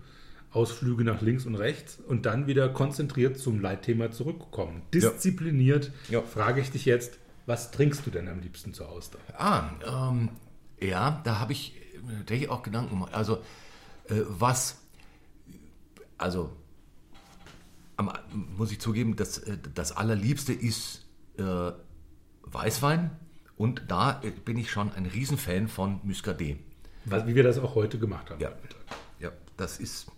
[0.51, 4.81] Ausflüge nach links und rechts und dann wieder konzentriert zum Leitthema zurückkommen.
[4.94, 6.23] Diszipliniert Ja.
[6.23, 9.18] frage ich dich jetzt, was trinkst du denn am liebsten zur Auster?
[9.37, 9.71] Ah,
[10.11, 10.31] ähm,
[10.81, 11.75] ja, da habe ich
[12.21, 13.12] tatsächlich auch Gedanken gemacht.
[13.12, 13.37] Also,
[14.09, 14.81] äh, was,
[16.16, 16.51] also,
[17.99, 18.11] am,
[18.57, 21.05] muss ich zugeben, das, äh, das Allerliebste ist
[21.37, 21.73] äh,
[22.43, 23.11] Weißwein
[23.57, 26.57] und da äh, bin ich schon ein Riesenfan von Muscadet.
[27.05, 28.41] Was, wie wir das auch heute gemacht haben.
[28.41, 28.53] Ja,
[29.19, 30.11] ja, das ist,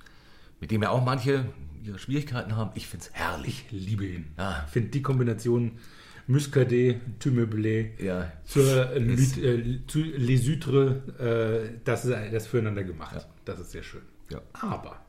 [0.61, 1.47] mit dem ja auch manche
[1.83, 2.71] ihre Schwierigkeiten haben.
[2.75, 3.65] Ich finde es herrlich.
[3.71, 4.27] Ich liebe ihn.
[4.37, 5.79] Ich finde die Kombination
[6.27, 13.27] Muscadet, Tumeublé Ja, zur, äh, äh, zu Les Hutres, äh, das ist das füreinander gemacht.
[13.45, 14.03] Das ist sehr schön.
[14.31, 14.41] Ja.
[14.53, 15.01] Aber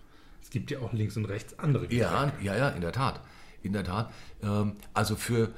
[0.51, 3.21] gibt ja auch links und rechts andere Ja, ja, ja, in der Tat.
[3.63, 4.13] In der Tat.
[4.43, 5.53] Ähm, also für,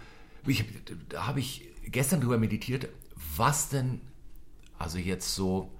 [0.48, 0.64] ich,
[1.10, 2.88] da habe ich gestern drüber meditiert,
[3.36, 4.00] was denn,
[4.78, 5.72] also jetzt so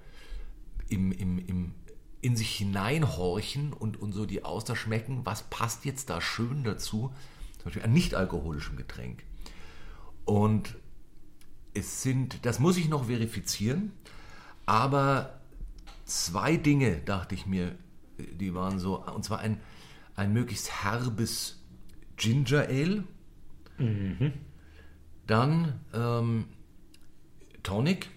[0.88, 1.74] im, im, im,
[2.20, 7.12] in sich hineinhorchen und, und so die Auster schmecken, was passt jetzt da schön dazu,
[7.56, 9.24] zum Beispiel an nicht-alkoholischem Getränk.
[10.24, 10.76] Und
[11.74, 13.92] es sind, das muss ich noch verifizieren,
[14.66, 15.40] aber
[16.04, 17.76] zwei Dinge, dachte ich mir,
[18.18, 19.60] die waren so, und zwar ein,
[20.14, 21.62] ein möglichst herbes
[22.16, 23.04] Ginger Ale,
[25.26, 26.46] dann ähm,
[27.62, 28.08] Tonic,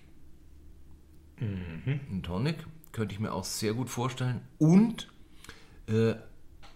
[1.40, 2.58] ein Tonic,
[2.92, 5.12] könnte ich mir auch sehr gut vorstellen, und
[5.88, 6.16] äh,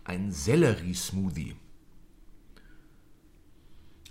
[0.04, 1.56] ein Sellerie-Smoothie.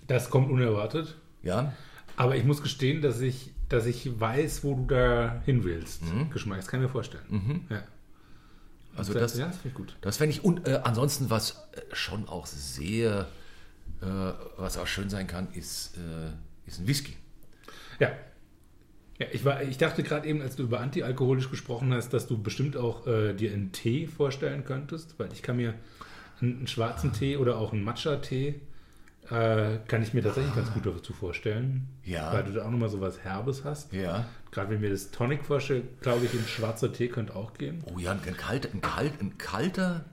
[0.07, 1.19] Das kommt unerwartet.
[1.43, 1.73] Ja,
[2.17, 6.03] Aber ich muss gestehen, dass ich, dass ich weiß, wo du da hin willst.
[6.05, 6.31] Mhm.
[6.31, 7.67] Geschmack, das kann ich mir vorstellen.
[7.71, 7.83] Ja.
[8.97, 9.97] Also das, ja, das finde ich gut.
[10.01, 10.45] Das fände ich.
[10.45, 13.29] Und äh, ansonsten, was äh, schon auch sehr,
[14.01, 14.07] äh,
[14.57, 16.31] was auch schön sein kann, ist, äh,
[16.67, 17.17] ist ein Whisky.
[17.99, 18.11] Ja.
[19.19, 22.43] Ja, ich, war, ich dachte gerade eben, als du über antialkoholisch gesprochen hast, dass du
[22.43, 25.75] bestimmt auch äh, dir einen Tee vorstellen könntest, weil ich kann mir
[26.41, 28.61] einen, einen schwarzen Tee oder auch einen Matcha-Tee
[29.31, 31.87] äh, kann ich mir tatsächlich ganz gut dazu vorstellen.
[32.05, 32.33] Ja.
[32.33, 33.93] Weil du da auch nochmal so was Herbes hast.
[33.93, 34.27] Ja.
[34.51, 37.85] Gerade wenn mir das Tonic vorstelle, glaube ich, ein schwarzer Tee könnte auch gehen.
[37.87, 40.05] Oh ja, ein kalter, ein, kalt, ein kalter,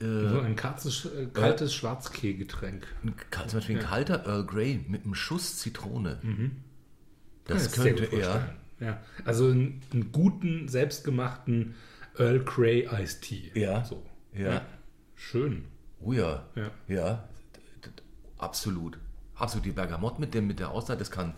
[0.00, 2.86] So ein kaltes, äh, kaltes Schwarzkeh-Getränk.
[3.04, 6.18] ein, kal- zum Beispiel ein kalter Earl Grey mit einem Schuss Zitrone.
[7.44, 8.54] Das Kann ich mir könnte er.
[8.80, 11.74] Ja, also einen, einen guten, selbstgemachten
[12.16, 13.50] Earl Grey Iced Tea.
[13.54, 13.84] Ja.
[13.84, 14.04] So.
[14.34, 14.64] Ja.
[15.16, 15.64] Schön.
[16.00, 16.46] Oh ja.
[16.54, 16.70] Ja.
[16.86, 17.28] Ja.
[18.38, 18.98] Absolut.
[19.34, 19.66] Absolut.
[19.66, 21.34] Die Bergamott mit, dem, mit der Auszeit, das kann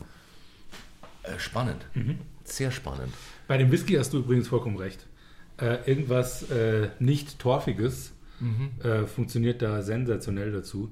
[1.23, 1.87] äh, spannend.
[1.95, 2.19] Mhm.
[2.45, 3.13] Sehr spannend.
[3.47, 5.07] Bei dem Whisky hast du übrigens vollkommen recht.
[5.59, 8.13] Äh, irgendwas äh, nicht Torfiges
[8.83, 10.91] äh, funktioniert da sensationell dazu.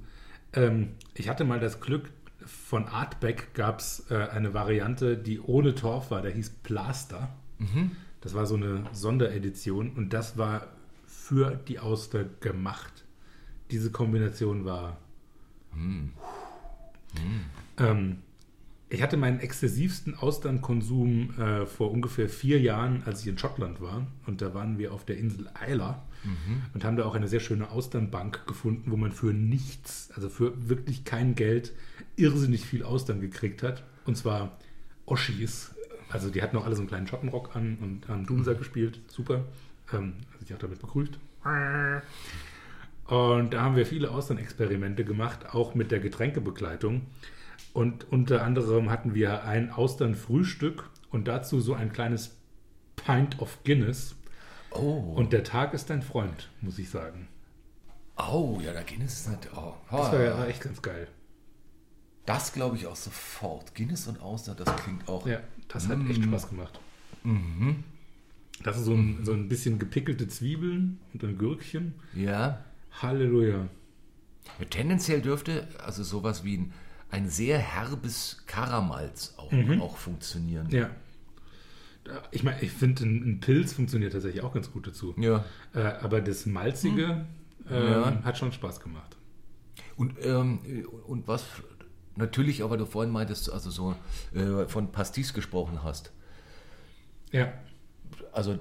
[0.53, 2.11] Ähm, ich hatte mal das Glück,
[2.45, 7.29] von Artbeck gab es eine Variante, die ohne Torf war, der hieß Plaster.
[8.23, 10.69] Das war so eine Sonderedition und das war
[11.05, 13.05] für die Auster gemacht.
[13.71, 14.97] Diese Kombination war.
[17.77, 18.23] Ähm,
[18.90, 24.07] Ich hatte meinen exzessivsten Austernkonsum äh, vor ungefähr vier Jahren, als ich in Schottland war.
[24.27, 26.03] Und da waren wir auf der Insel Isla
[26.74, 30.68] und haben da auch eine sehr schöne Austernbank gefunden, wo man für nichts, also für
[30.68, 31.72] wirklich kein Geld,
[32.16, 33.85] irrsinnig viel Austern gekriegt hat.
[34.05, 34.59] Und zwar
[35.07, 35.74] Oschis.
[36.09, 39.01] Also die hatten auch alle so einen kleinen Schottenrock an und haben Dunsa gespielt.
[39.09, 39.44] Super.
[39.92, 41.18] Ähm, also ich auch damit begrüßt.
[43.09, 47.07] Und da haben wir viele Austernexperimente gemacht, auch mit der Getränkebegleitung.
[47.79, 52.37] Und unter anderem hatten wir ein Austernfrühstück und dazu so ein kleines
[52.97, 54.17] Pint of Guinness.
[54.73, 57.29] Oh, Und der Tag ist dein Freund, muss ich sagen.
[58.17, 59.49] oh, ja, da Guinness ist nicht.
[59.57, 61.07] Oh, Das war ja echt ganz geil.
[62.27, 63.77] Das glaube ich auch sofort.
[63.77, 65.25] Guinness und Austern, das klingt auch.
[65.25, 65.38] Ja,
[65.69, 66.81] das hat echt Spaß gemacht.
[68.64, 71.95] Das ist so ein, so ein bisschen gepickelte Zwiebeln und ein Gürkchen.
[72.12, 72.64] Ja.
[72.91, 73.69] Halleluja.
[74.69, 76.73] Tendenziell dürfte also sowas wie ein,
[77.11, 80.68] ein sehr herbes Karamalz auch, auch funktionieren.
[80.71, 80.90] Ja.
[82.31, 85.14] Ich meine, ich finde, ein, Pilz funktioniert tatsächlich auch ganz gut dazu.
[85.18, 85.44] Ja.
[85.75, 87.27] Äh, aber das Malzige
[87.71, 88.23] ähm, Ja.
[88.25, 89.16] hat schon Spaß gemacht.
[89.97, 90.61] Und, ähm,
[91.07, 91.44] und was
[92.16, 93.94] natürlich, aber du vorhin meintest, also so
[94.35, 96.12] äh, von Pastis gesprochen hast.
[97.33, 97.53] Ja.
[98.33, 98.59] Also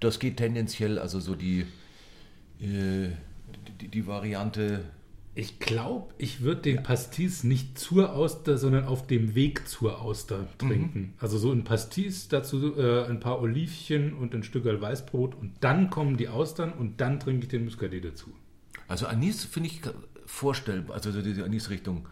[0.00, 1.60] das geht tendenziell, also so die,
[2.60, 3.10] äh,
[3.80, 4.84] die, die Variante.
[5.34, 10.46] Ich glaube, ich würde den Pastis nicht zur Auster, sondern auf dem Weg zur Auster
[10.58, 11.14] trinken.
[11.18, 15.88] Also so ein Pastis, dazu äh, ein paar Olivchen und ein Stück Weißbrot und dann
[15.88, 18.30] kommen die Austern und dann trinke ich den Muscadet dazu.
[18.88, 19.80] Also Anis finde ich
[20.26, 22.06] vorstellbar, also so diese Anis-Richtung.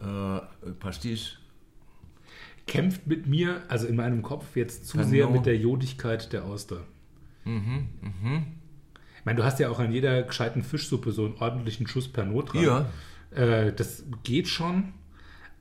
[0.00, 0.40] Äh,
[0.80, 1.38] Pastis.
[2.66, 5.08] Kämpft mit mir, also in meinem Kopf, jetzt zu Genau.
[5.08, 6.84] sehr mit der Jodigkeit der Auster.
[7.44, 7.86] Mhm,
[9.18, 12.52] Ich meine, du hast ja auch an jeder gescheiten Fischsuppe so einen ordentlichen Schuss Pernod
[12.54, 12.62] dran.
[12.62, 12.86] Ja.
[13.30, 14.92] Äh, das geht schon,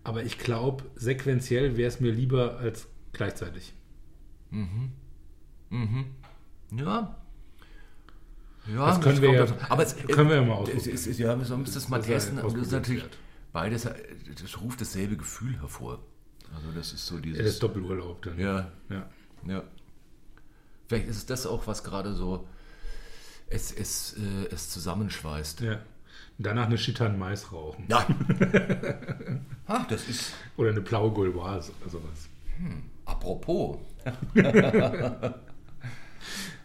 [0.03, 3.73] aber ich glaube, sequenziell wäre es mir lieber als gleichzeitig.
[6.71, 7.15] Ja.
[8.73, 10.95] Ja, Das können wir ja- aber es, können wir ja mal es ausprobieren.
[10.95, 12.37] ist, es- Ja, wir müssen das mal Das testen.
[12.41, 13.05] Das ist natürlich
[13.53, 13.93] beides, äh,
[14.41, 15.99] das ruft dasselbe Gefühl hervor.
[16.53, 17.59] Also das ist so Ja, das ist dieses.
[17.59, 18.37] Doppelurlaub dann.
[18.37, 19.09] Ja, ja.
[19.45, 19.63] ja.
[20.87, 22.47] Vielleicht ist es das auch, was gerade so
[23.49, 25.61] es, es, äh, es zusammenschweißt.
[25.61, 25.79] ja.
[26.39, 27.85] Danach eine Chitan Mais rauchen.
[27.87, 28.05] Ja.
[29.67, 30.33] Ach, das ist.
[30.55, 32.29] Oder eine blaue Gauloise oder sowas.
[33.05, 33.79] Apropos.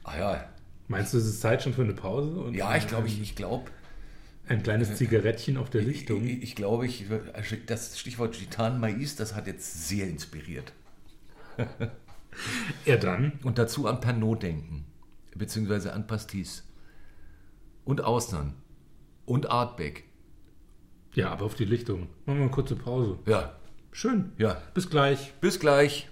[0.05, 0.45] ah ja.
[0.89, 2.51] Meinst du, es ist Zeit schon für eine Pause?
[2.53, 3.71] Ja, ich glaube, ich, ich glaube,
[4.47, 6.23] Ein kleines Zigarettchen auf der Lichtung.
[6.27, 10.75] Ich, ich glaube, ich, also das Stichwort Gitan Mais, das hat jetzt sehr inspiriert.
[12.85, 13.33] Ja, dann.
[13.43, 14.85] Und dazu an Pernod denken,
[15.35, 16.65] beziehungsweise an Pastis.
[17.85, 18.55] Und Austern.
[19.27, 20.05] Und Artbeck.
[21.15, 22.09] Ja, aber auf die Lichtung.
[22.27, 23.19] Machen wir eine kurze Pause.
[23.27, 23.55] Ja,
[23.93, 24.33] Schön.
[24.39, 24.63] ja.
[24.75, 25.33] Bis gleich.
[25.41, 26.09] Bis gleich.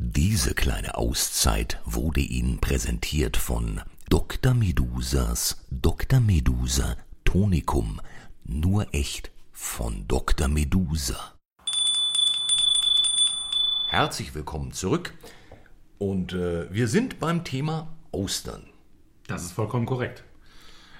[0.00, 4.52] Diese kleine Auszeit wurde Ihnen präsentiert von Dr.
[4.52, 6.20] Medusas Dr.
[6.20, 8.02] Medusa Tonikum.
[8.44, 10.46] Nur echt von Dr.
[10.48, 11.32] Medusa.
[13.86, 15.14] Herzlich willkommen zurück.
[15.96, 18.64] Und äh, wir sind beim Thema Austern.
[19.26, 20.22] Das ist vollkommen korrekt.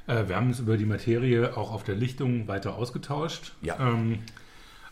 [0.06, 3.52] Äh, wir haben uns über die Materie auch auf der Lichtung weiter ausgetauscht.
[3.60, 3.78] Ja.
[3.78, 4.20] Ähm,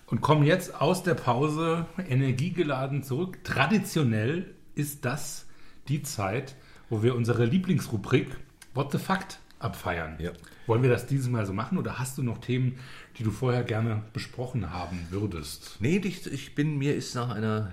[0.04, 3.42] und kommen jetzt aus der Pause energiegeladen zurück.
[3.42, 5.46] Traditionell ist das
[5.88, 6.54] die Zeit,
[6.88, 8.28] wo wir unsere Lieblingsrubrik
[8.74, 10.16] What the Fact abfeiern.
[10.18, 10.32] Ja.
[10.66, 12.78] Wollen wir das dieses Mal so machen oder hast du noch Themen,
[13.18, 15.76] die du vorher gerne besprochen haben würdest?
[15.80, 17.72] Nee, ich, ich bin, mir ist nach einer,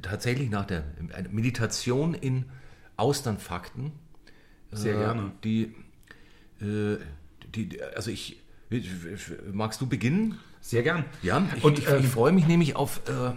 [0.00, 0.84] tatsächlich nach der
[1.30, 2.44] Meditation in
[2.96, 3.92] Austernfakten.
[4.70, 5.32] Sehr äh, gerne.
[5.42, 5.74] Die,
[6.60, 6.98] äh,
[7.54, 8.40] die, also ich,
[9.52, 10.38] magst du beginnen?
[10.60, 11.04] Sehr gern.
[11.22, 13.32] Ja, ich, Und, ich, ähm, ich freue mich nämlich auf, äh,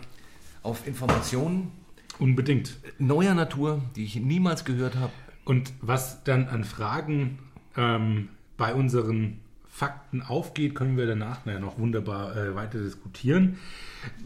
[0.63, 1.71] auf Informationen
[2.19, 2.77] Unbedingt.
[2.99, 5.13] neuer Natur, die ich niemals gehört habe.
[5.45, 7.39] Und was dann an Fragen
[7.75, 9.39] ähm, bei unseren
[9.77, 13.59] Fakten aufgeht, können wir danach nachher noch wunderbar äh, weiter diskutieren.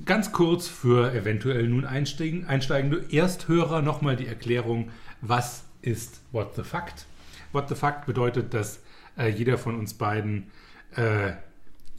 [0.06, 4.90] Ganz kurz für eventuell nun einsteigen, einsteigende Ersthörer nochmal die Erklärung,
[5.20, 7.06] was ist What the Fact?
[7.52, 8.82] What the Fact bedeutet, dass
[9.18, 10.48] äh, jeder von uns beiden
[10.96, 11.34] äh,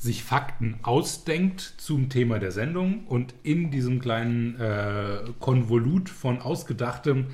[0.02, 7.28] sich Fakten ausdenkt zum Thema der Sendung und in diesem kleinen äh, Konvolut von Ausgedachtem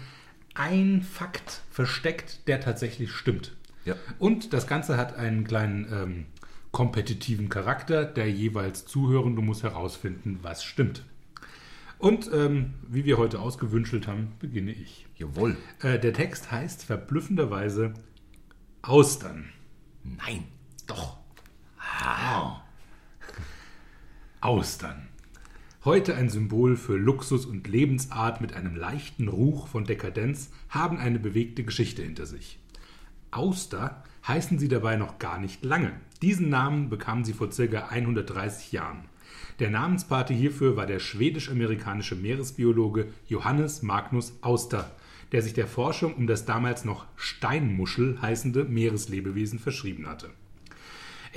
[0.53, 3.57] ein Fakt versteckt, der tatsächlich stimmt.
[3.87, 3.95] Ja.
[4.19, 6.27] Und das Ganze hat einen kleinen ähm,
[6.71, 8.05] kompetitiven Charakter.
[8.05, 11.05] Der jeweils Zuhörende muss herausfinden, was stimmt.
[11.97, 15.07] Und ähm, wie wir heute ausgewünschelt haben, beginne ich.
[15.17, 15.57] Jawohl.
[15.81, 17.95] Äh, der Text heißt verblüffenderweise
[18.83, 19.49] Austern.
[20.05, 20.45] Nein.
[20.87, 21.18] Doch.
[24.41, 25.09] Austern.
[25.85, 31.19] Heute ein Symbol für Luxus und Lebensart mit einem leichten Ruch von Dekadenz, haben eine
[31.19, 32.61] bewegte Geschichte hinter sich.
[33.33, 35.93] Auster heißen sie dabei noch gar nicht lange.
[36.23, 39.07] Diesen Namen bekamen sie vor circa 130 Jahren.
[39.59, 44.93] Der Namenspate hierfür war der schwedisch-amerikanische Meeresbiologe Johannes Magnus Auster,
[45.33, 50.31] der sich der Forschung um das damals noch Steinmuschel heißende Meereslebewesen verschrieben hatte.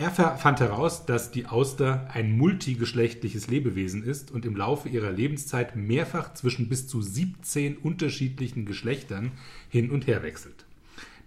[0.01, 5.75] Er fand heraus, dass die Auster ein multigeschlechtliches Lebewesen ist und im Laufe ihrer Lebenszeit
[5.75, 9.31] mehrfach zwischen bis zu 17 unterschiedlichen Geschlechtern
[9.69, 10.65] hin und her wechselt.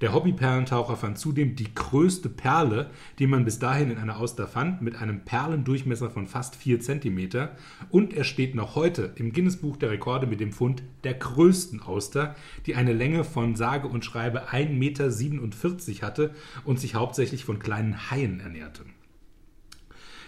[0.05, 4.83] Der Hobbyperlentaucher fand zudem die größte Perle, die man bis dahin in einer Auster fand,
[4.83, 7.49] mit einem Perlendurchmesser von fast 4 cm
[7.89, 12.35] und er steht noch heute im Guinness-Buch der Rekorde mit dem Fund der größten Auster,
[12.67, 16.35] die eine Länge von sage und schreibe 1,47 Meter hatte
[16.67, 18.83] und sich hauptsächlich von kleinen Haien ernährte.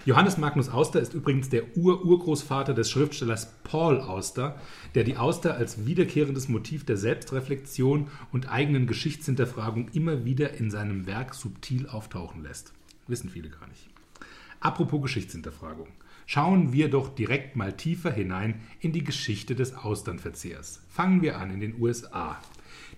[0.07, 4.55] Johannes Magnus Auster ist übrigens der Ur-Urgroßvater des Schriftstellers Paul Auster,
[4.95, 11.09] der die Auster als wiederkehrendes Motiv der Selbstreflexion und eigenen Geschichtshinterfragung immer wieder in seinem
[11.09, 12.73] Werk subtil auftauchen lässt.
[13.09, 13.89] Wissen viele gar nicht.
[14.61, 15.89] Apropos Geschichtshinterfragung.
[16.25, 20.83] Schauen wir doch direkt mal tiefer hinein in die Geschichte des Austernverzehrs.
[20.89, 22.41] Fangen wir an in den USA.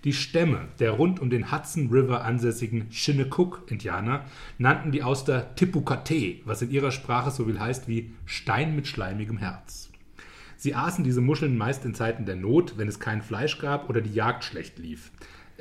[0.03, 4.25] Die Stämme der rund um den Hudson River ansässigen Shinnecook-Indianer
[4.57, 9.37] nannten die Auster Tippukate, was in ihrer Sprache so viel heißt wie Stein mit schleimigem
[9.37, 9.89] Herz.
[10.57, 14.01] Sie aßen diese Muscheln meist in Zeiten der Not, wenn es kein Fleisch gab oder
[14.01, 15.11] die Jagd schlecht lief.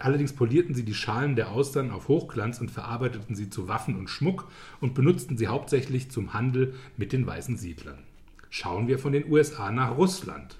[0.01, 4.09] Allerdings polierten sie die Schalen der Austern auf Hochglanz und verarbeiteten sie zu Waffen und
[4.09, 4.49] Schmuck
[4.81, 7.99] und benutzten sie hauptsächlich zum Handel mit den weißen Siedlern.
[8.51, 10.57] Schauen wir von den USA nach Russland.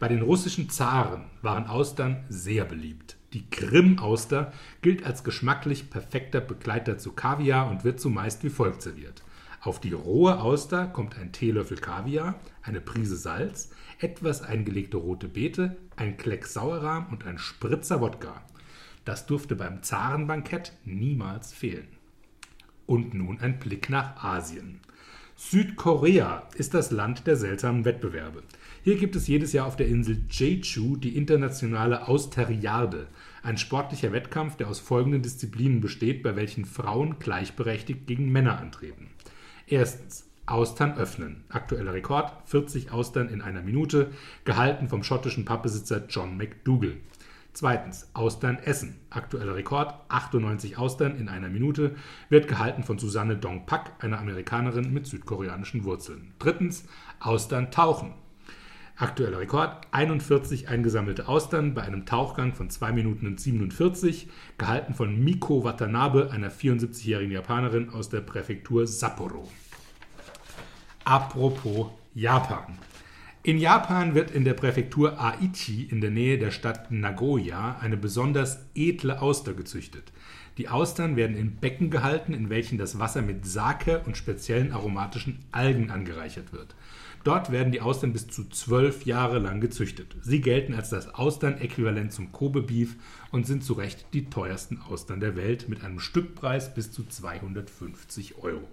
[0.00, 3.18] Bei den russischen Zaren waren Austern sehr beliebt.
[3.34, 9.22] Die Grimm-Auster gilt als geschmacklich perfekter Begleiter zu Kaviar und wird zumeist wie folgt serviert.
[9.60, 15.76] Auf die rohe Auster kommt ein Teelöffel Kaviar, eine Prise Salz, etwas eingelegte rote Beete,
[15.96, 18.42] ein Klecks Sauerrahm und ein Spritzer Wodka.
[19.04, 21.88] Das durfte beim Zarenbankett niemals fehlen.
[22.86, 24.80] Und nun ein Blick nach Asien.
[25.36, 28.42] Südkorea ist das Land der seltsamen Wettbewerbe.
[28.82, 33.08] Hier gibt es jedes Jahr auf der Insel Jeju die internationale Austeriade,
[33.42, 39.08] ein sportlicher Wettkampf, der aus folgenden Disziplinen besteht, bei welchen Frauen gleichberechtigt gegen Männer antreten.
[39.66, 41.44] Erstens Austern öffnen.
[41.50, 44.12] Aktueller Rekord 40 Austern in einer Minute,
[44.44, 46.96] gehalten vom schottischen Pappbesitzer John McDougall.
[47.52, 48.96] Zweitens, Austern essen.
[49.10, 51.96] Aktueller Rekord, 98 Austern in einer Minute,
[52.30, 56.32] wird gehalten von Susanne Dong Pak, einer Amerikanerin mit südkoreanischen Wurzeln.
[56.38, 56.84] Drittens,
[57.18, 58.14] Austern tauchen.
[59.00, 64.28] Aktueller Rekord, 41 eingesammelte Austern bei einem Tauchgang von 2 Minuten und 47,
[64.58, 69.48] gehalten von Miko Watanabe, einer 74-jährigen Japanerin aus der Präfektur Sapporo.
[71.04, 72.76] Apropos Japan.
[73.42, 78.66] In Japan wird in der Präfektur Aichi in der Nähe der Stadt Nagoya eine besonders
[78.74, 80.12] edle Auster gezüchtet.
[80.58, 85.38] Die Austern werden in Becken gehalten, in welchen das Wasser mit Sake und speziellen aromatischen
[85.52, 86.74] Algen angereichert wird.
[87.22, 90.16] Dort werden die Austern bis zu zwölf Jahre lang gezüchtet.
[90.22, 92.96] Sie gelten als das Austern-Äquivalent zum Kobe-Beef
[93.30, 98.38] und sind zu Recht die teuersten Austern der Welt mit einem Stückpreis bis zu 250
[98.38, 98.66] Euro.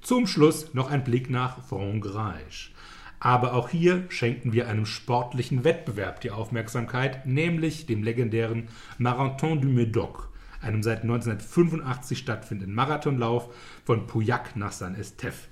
[0.00, 2.72] Zum Schluss noch ein Blick nach Frankreich.
[3.18, 9.68] Aber auch hier schenken wir einem sportlichen Wettbewerb die Aufmerksamkeit, nämlich dem legendären Marathon du
[9.68, 10.28] Médoc,
[10.64, 13.54] einem seit 1985 stattfindenden Marathonlauf
[13.84, 15.48] von Pauillac nach Saint-Estèphe.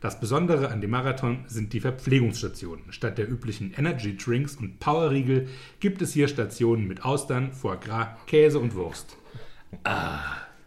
[0.00, 2.92] Das Besondere an dem Marathon sind die Verpflegungsstationen.
[2.92, 5.48] Statt der üblichen Energy Drinks und Powerriegel
[5.80, 9.16] gibt es hier Stationen mit Austern, Foie Gras, Käse und Wurst.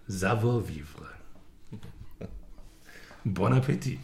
[0.07, 1.09] Savoir vivre.
[3.23, 3.99] Bon Appetit.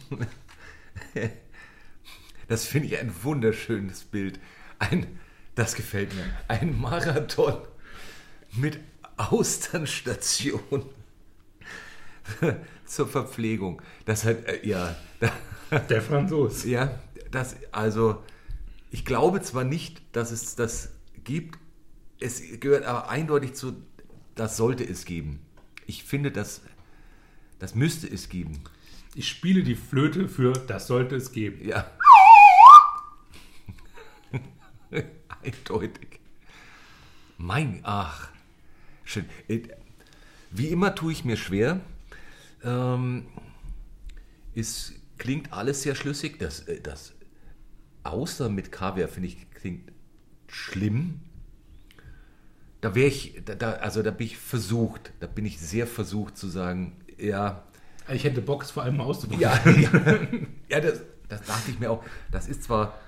[2.46, 4.38] Das finde ich ein wunderschönes Bild.
[4.78, 5.18] Ein,
[5.54, 6.24] das gefällt mir.
[6.46, 7.56] Ein Marathon
[8.52, 8.78] mit
[9.16, 10.84] Austernstation
[12.86, 13.82] zur Verpflegung.
[14.04, 14.96] Das hat, äh, ja,
[15.88, 16.64] Der Franzos.
[16.64, 16.98] ja,
[17.30, 18.22] das, also,
[18.90, 20.90] ich glaube zwar nicht, dass es das
[21.24, 21.58] gibt,
[22.20, 23.82] es gehört aber eindeutig zu,
[24.34, 25.40] das sollte es geben.
[25.86, 26.62] Ich finde, das,
[27.58, 28.62] das müsste es geben.
[29.14, 31.66] Ich spiele die Flöte für Das sollte es geben.
[31.66, 31.90] Ja.
[35.42, 36.20] Eindeutig.
[37.36, 38.28] Mein, ach,
[39.04, 39.24] schön.
[39.48, 39.60] Äh,
[40.50, 41.80] Wie immer tue ich mir schwer,
[42.62, 43.26] ähm,
[44.54, 46.38] ist, klingt alles sehr schlüssig.
[46.38, 47.12] Das, äh, das
[48.04, 49.90] Außer mit Kaviar finde ich klingt
[50.46, 51.20] schlimm.
[52.82, 56.36] Da wäre ich, da, da, also da bin ich versucht, da bin ich sehr versucht
[56.36, 57.64] zu sagen, ja,
[58.12, 59.52] Ich hätte Bock, es vor allem auszuprobieren.
[59.52, 60.18] ja, ja,
[60.68, 62.04] ja das, das dachte ich mir auch.
[62.30, 62.98] Das ist zwar,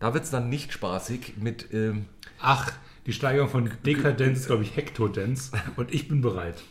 [0.00, 2.06] da wird es dann nicht spaßig mit, ähm,
[2.40, 2.72] Ach,
[3.06, 5.50] die Steigerung von Dekadenz ist, glaube ich, Hektodenz.
[5.76, 6.62] Und ich bin bereit.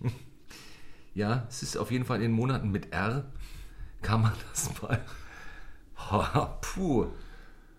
[1.14, 3.24] ja, es ist auf jeden Fall in Monaten mit R,
[4.02, 5.04] kann man das mal,
[5.96, 7.06] Ha, puh,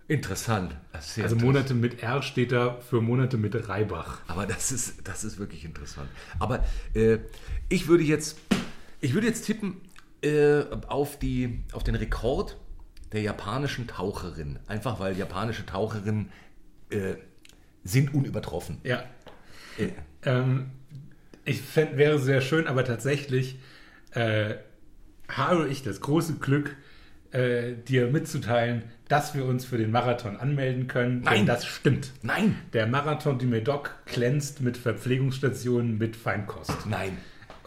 [0.08, 0.76] interessant.
[0.92, 1.42] Also interessant.
[1.42, 4.22] Monate mit R steht da für Monate mit Reibach.
[4.28, 6.10] Aber das ist, das ist wirklich interessant.
[6.40, 7.20] Aber äh,
[7.70, 8.38] ich würde jetzt,
[9.02, 9.82] ich würde jetzt tippen
[10.22, 12.58] äh, auf, die, auf den Rekord
[13.14, 14.60] der japanischen Taucherin.
[14.68, 16.32] Einfach weil japanische Taucherinnen
[16.90, 17.16] äh,
[17.88, 18.78] sind unübertroffen.
[18.84, 19.04] Ja.
[19.78, 19.90] Äh,
[20.24, 20.72] Ähm,
[21.46, 23.60] ich fänd, wäre sehr schön, aber tatsächlich
[24.12, 24.56] äh,
[25.30, 26.76] habe ich das große Glück,
[27.32, 31.22] äh, dir mitzuteilen, dass wir uns für den Marathon anmelden können.
[31.22, 31.46] Nein.
[31.46, 32.12] Das stimmt.
[32.22, 36.86] nein, Der Marathon du Médoc glänzt mit Verpflegungsstationen mit Feinkost.
[36.88, 37.18] nein.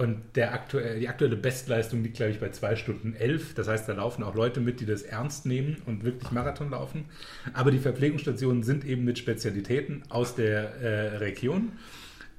[0.00, 3.52] Und der aktuell, die aktuelle Bestleistung liegt, glaube ich, bei 2 Stunden 11.
[3.52, 7.04] Das heißt, da laufen auch Leute mit, die das ernst nehmen und wirklich Marathon laufen.
[7.52, 11.72] Aber die Verpflegungsstationen sind eben mit Spezialitäten aus der äh, Region.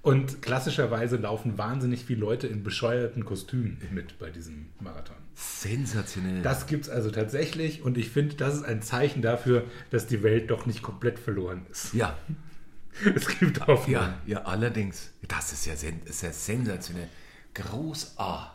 [0.01, 5.17] Und klassischerweise laufen wahnsinnig viele Leute in bescheuerten Kostümen mit bei diesem Marathon.
[5.35, 6.41] Sensationell.
[6.41, 10.23] Das gibt es also tatsächlich und ich finde, das ist ein Zeichen dafür, dass die
[10.23, 11.93] Welt doch nicht komplett verloren ist.
[11.93, 12.17] ja,
[13.15, 13.93] Es gibt Hoffnung.
[13.93, 15.11] ja, ja, allerdings.
[15.27, 17.07] Das ist ja, sen ist ja sensationell.
[17.53, 18.53] Groß A.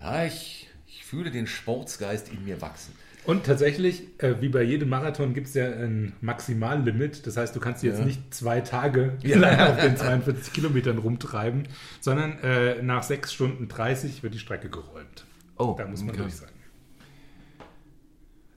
[0.00, 2.92] Ja, ich, ich fühle den Sportsgeist in mir wachsen.
[3.24, 7.24] Und tatsächlich, äh, wie bei jedem Marathon, gibt es ja ein Maximallimit.
[7.24, 8.04] Das heißt, du kannst jetzt Ja.
[8.04, 9.38] nicht zwei Tage Ja.
[9.38, 11.68] lang auf den 42 Kilometern rumtreiben,
[12.00, 15.24] sondern äh, nach 6 Stunden 30 wird die Strecke geräumt.
[15.56, 16.22] Oh, Da muss man okay.
[16.22, 16.48] durch sein.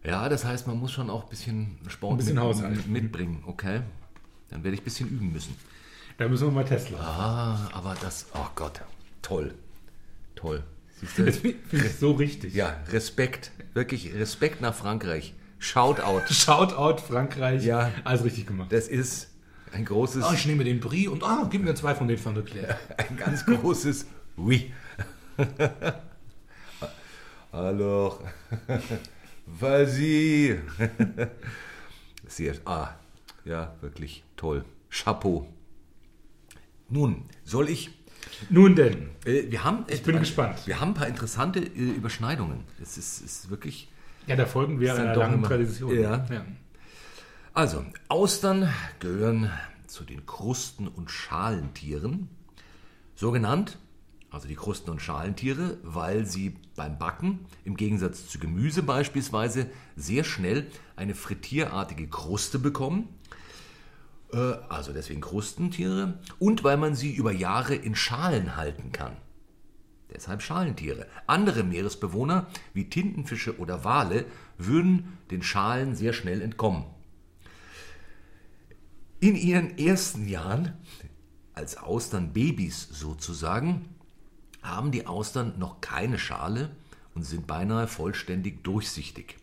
[0.03, 2.87] Ja, das heißt, man muss schon auch ein bisschen Sport Ein bisschen mit, Haushalt.
[2.87, 3.81] mitbringen, okay?
[4.49, 5.55] Dann werde ich ein bisschen üben müssen.
[6.17, 6.97] Da müssen wir mal Tesla.
[6.99, 8.81] Ah, aber das, oh Gott,
[9.21, 9.53] toll,
[10.35, 10.63] toll.
[11.01, 11.53] Siehst Das du?
[11.67, 12.53] finde ich so richtig.
[12.53, 15.33] Ja, Respekt, wirklich Respekt nach Frankreich.
[15.59, 16.21] Shoutout.
[16.33, 17.63] Shoutout Frankreich.
[17.65, 17.91] Ja.
[18.05, 18.71] Alles richtig gemacht.
[18.71, 19.29] Das ist
[19.73, 22.33] ein großes, Ah, ich nehme den Brie und ah, gib mir zwei von den Van
[22.35, 22.77] der Claire.
[22.97, 24.05] ein ganz großes
[24.37, 24.71] Oui.
[27.51, 28.19] Alors,
[29.45, 30.57] vas-y.
[32.65, 32.89] Ah,
[33.45, 34.63] ja, wirklich toll.
[34.89, 35.47] Chapeau.
[36.89, 37.89] Nun, soll ich
[38.49, 40.59] Nun denn, Äh, wir haben, ich bin gespannt.
[40.65, 42.63] Wir haben ein paar interessante äh, Überschneidungen.
[42.81, 43.89] Es ist, ist wirklich.
[44.27, 45.99] ja, da folgen wir einer langen immer- Tradition.
[45.99, 46.25] Ja.
[47.53, 48.69] Also, Austern
[48.99, 49.49] gehören
[49.87, 52.27] zu den Krusten- und Schalentieren.
[53.15, 53.77] So genannt,
[54.29, 60.25] also die Krusten- und Schalentiere, weil sie beim Backen im Gegensatz zu Gemüse beispielsweise sehr
[60.25, 60.67] schnell
[60.97, 63.07] eine frittierartige Kruste bekommen.
[64.35, 66.19] Äh, Also deswegen Krustentiere.
[66.39, 69.15] Und weil man sie über Jahre in Schalen halten kann.
[70.13, 71.07] Deshalb Schalentiere.
[71.25, 74.25] Andere Meeresbewohner wie Tintenfische oder Wale
[74.57, 76.85] würden den Schalen sehr schnell entkommen.
[79.19, 80.73] In ihren ersten Jahren,
[81.53, 83.89] als Austernbabys sozusagen,
[84.61, 86.75] haben die Austern noch keine Schale
[87.13, 89.37] und sind beinahe vollständig durchsichtig.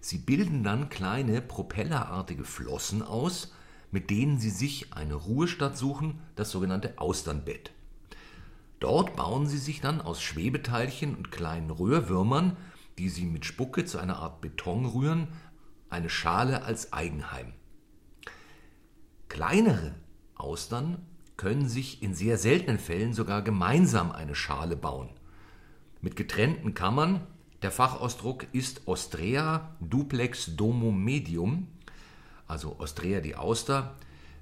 [0.00, 3.52] Sie bilden dann kleine propellerartige Flossen aus,
[3.92, 7.70] mit denen sie sich eine Ruhestadt suchen, das sogenannte Austernbett.
[8.80, 12.56] Dort bauen sie sich dann aus Schwebeteilchen und kleinen Röhrwürmern,
[12.98, 15.28] die sie mit Spucke zu einer Art Beton rühren,
[15.88, 17.52] eine Schale als Eigenheim.
[19.28, 19.94] Kleinere
[20.34, 20.98] Austern
[21.36, 25.10] können sich in sehr seltenen Fällen sogar gemeinsam eine Schale bauen.
[26.00, 27.26] Mit getrennten Kammern,
[27.62, 31.68] der Fachausdruck ist Ostrea duplex domo medium,
[32.52, 33.96] also Ostrea die Auster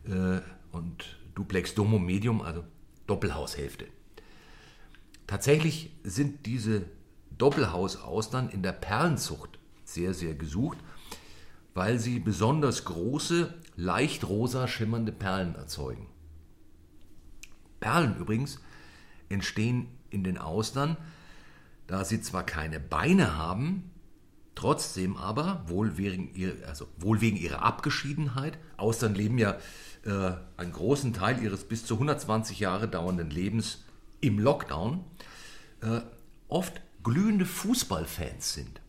[0.04, 0.40] äh,
[0.72, 2.64] und duplex domo medium, also
[3.06, 3.86] Doppelhaushälfte.
[5.26, 6.82] Tatsächlich sind diese
[7.38, 10.78] Doppelhausaustern in der Perlenzucht sehr, sehr gesucht,
[11.72, 16.06] weil sie besonders große, leicht rosa schimmernde Perlen erzeugen.
[17.78, 18.60] Perlen übrigens
[19.28, 20.96] entstehen in den Austern,
[21.86, 23.89] da sie zwar keine Beine haben,
[24.60, 29.56] trotzdem aber, wohl wegen, ihr, also wohl wegen ihrer Abgeschiedenheit, Austern leben ja
[30.04, 33.84] äh, einen großen Teil ihres bis zu 120 Jahre dauernden Lebens
[34.20, 35.02] im Lockdown,
[35.80, 36.00] äh,
[36.48, 38.82] oft glühende Fußballfans sind.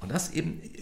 [0.00, 0.74] Und das eben, äh,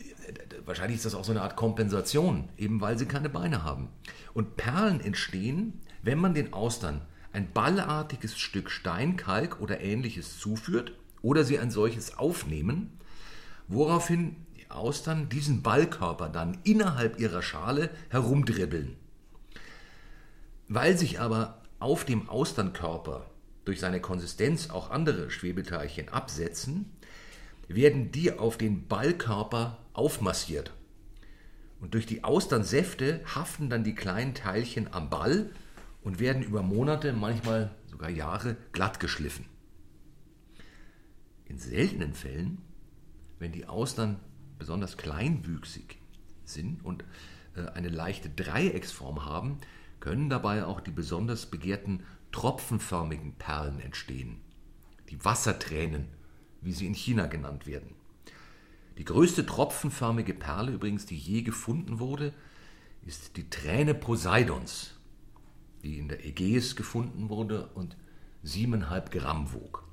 [0.64, 3.90] wahrscheinlich ist das auch so eine Art Kompensation, eben weil sie keine Beine haben.
[4.32, 7.02] Und Perlen entstehen, wenn man den Austern
[7.34, 10.92] ein ballartiges Stück Stein, Kalk oder ähnliches zuführt
[11.26, 13.00] oder sie ein solches aufnehmen,
[13.66, 18.96] woraufhin die Austern diesen Ballkörper dann innerhalb ihrer Schale herumdribbeln.
[20.68, 23.28] Weil sich aber auf dem Austernkörper
[23.64, 26.92] durch seine Konsistenz auch andere Schwebeteilchen absetzen,
[27.66, 30.72] werden die auf den Ballkörper aufmassiert.
[31.80, 35.50] Und durch die Austernsäfte haften dann die kleinen Teilchen am Ball
[36.04, 39.55] und werden über Monate, manchmal sogar Jahre glatt geschliffen.
[41.48, 42.58] In seltenen Fällen,
[43.38, 44.20] wenn die Austern
[44.58, 45.98] besonders kleinwüchsig
[46.44, 47.04] sind und
[47.54, 49.58] äh, eine leichte Dreiecksform haben,
[50.00, 54.40] können dabei auch die besonders begehrten tropfenförmigen Perlen entstehen.
[55.08, 56.08] Die Wassertränen,
[56.60, 57.94] wie sie in China genannt werden.
[58.98, 62.32] Die größte tropfenförmige Perle übrigens, die je gefunden wurde,
[63.04, 64.94] ist die Träne Poseidons,
[65.82, 67.96] die in der Ägäis gefunden wurde und
[68.44, 69.85] 7,5 Gramm wog.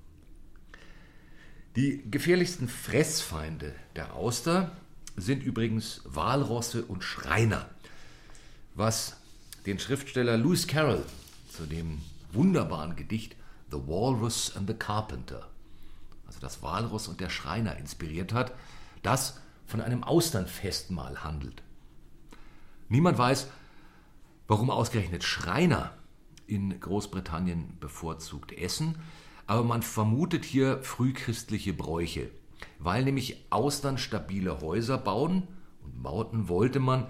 [1.76, 4.71] Die gefährlichsten Fressfeinde der Auster
[5.15, 7.67] sind übrigens Walrosse und Schreiner,
[8.76, 9.17] was
[9.65, 11.03] den Schriftsteller Lewis Carroll
[11.49, 11.99] zu dem
[12.32, 13.36] wunderbaren Gedicht
[13.71, 15.49] The Walrus and the Carpenter,
[16.28, 18.53] also das Walross und der Schreiner, inspiriert hat,
[19.01, 21.63] das von einem Austernfestmahl handelt.
[22.88, 23.47] Niemand weiß,
[24.47, 25.91] warum ausgerechnet Schreiner
[26.45, 28.95] in Großbritannien bevorzugt essen,
[29.47, 32.29] aber man vermutet hier frühchristliche Bräuche,
[32.79, 35.47] weil nämlich Austern stabile Häuser bauen
[35.83, 37.07] und bauten wollte man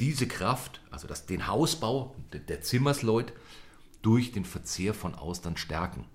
[0.00, 3.32] diese Kraft, also das, den Hausbau der Zimmersleut,
[4.02, 6.06] durch den Verzehr von Austern stärken.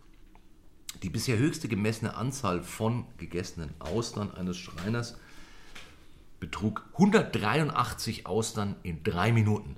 [1.03, 5.17] Die bisher höchste gemessene Anzahl von gegessenen Austern eines Schreiners
[6.39, 9.77] betrug 183 Austern in drei Minuten,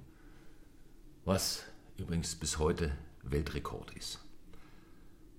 [1.26, 1.64] was
[1.97, 2.91] übrigens bis heute
[3.24, 4.20] Weltrekord ist.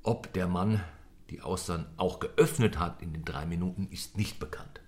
[0.02, 0.82] Ob der Mann
[1.28, 4.80] die Austern auch geöffnet hat in den drei Minuten, ist nicht bekannt.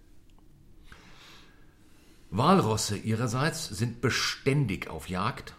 [2.30, 5.54] Walrosse ihrerseits sind beständig auf Jagd.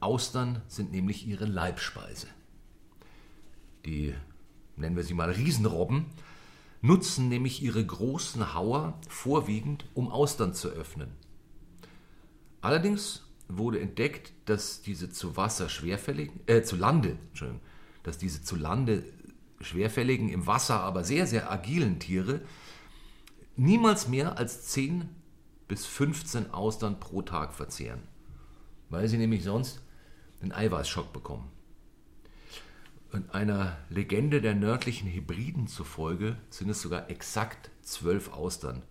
[0.00, 2.26] Austern sind nämlich ihre Leibspeise.
[3.86, 4.14] Die,
[4.76, 6.06] nennen wir sie mal Riesenrobben,
[6.82, 11.12] nutzen nämlich ihre großen Hauer vorwiegend, um Austern zu öffnen.
[12.60, 17.16] Allerdings wurde entdeckt, dass diese zu Wasser schwerfälligen, äh, zu Lande,
[18.02, 19.04] dass diese zu Lande
[19.60, 22.40] schwerfälligen, im Wasser aber sehr, sehr agilen Tiere
[23.56, 25.08] niemals mehr als 10
[25.68, 28.02] bis 15 Austern pro Tag verzehren,
[28.88, 29.80] weil sie nämlich sonst
[30.40, 31.50] einen Eiweißschock bekommen.
[33.12, 38.82] Und einer Legende der nördlichen Hebriden zufolge sind es sogar exakt zwölf Austern,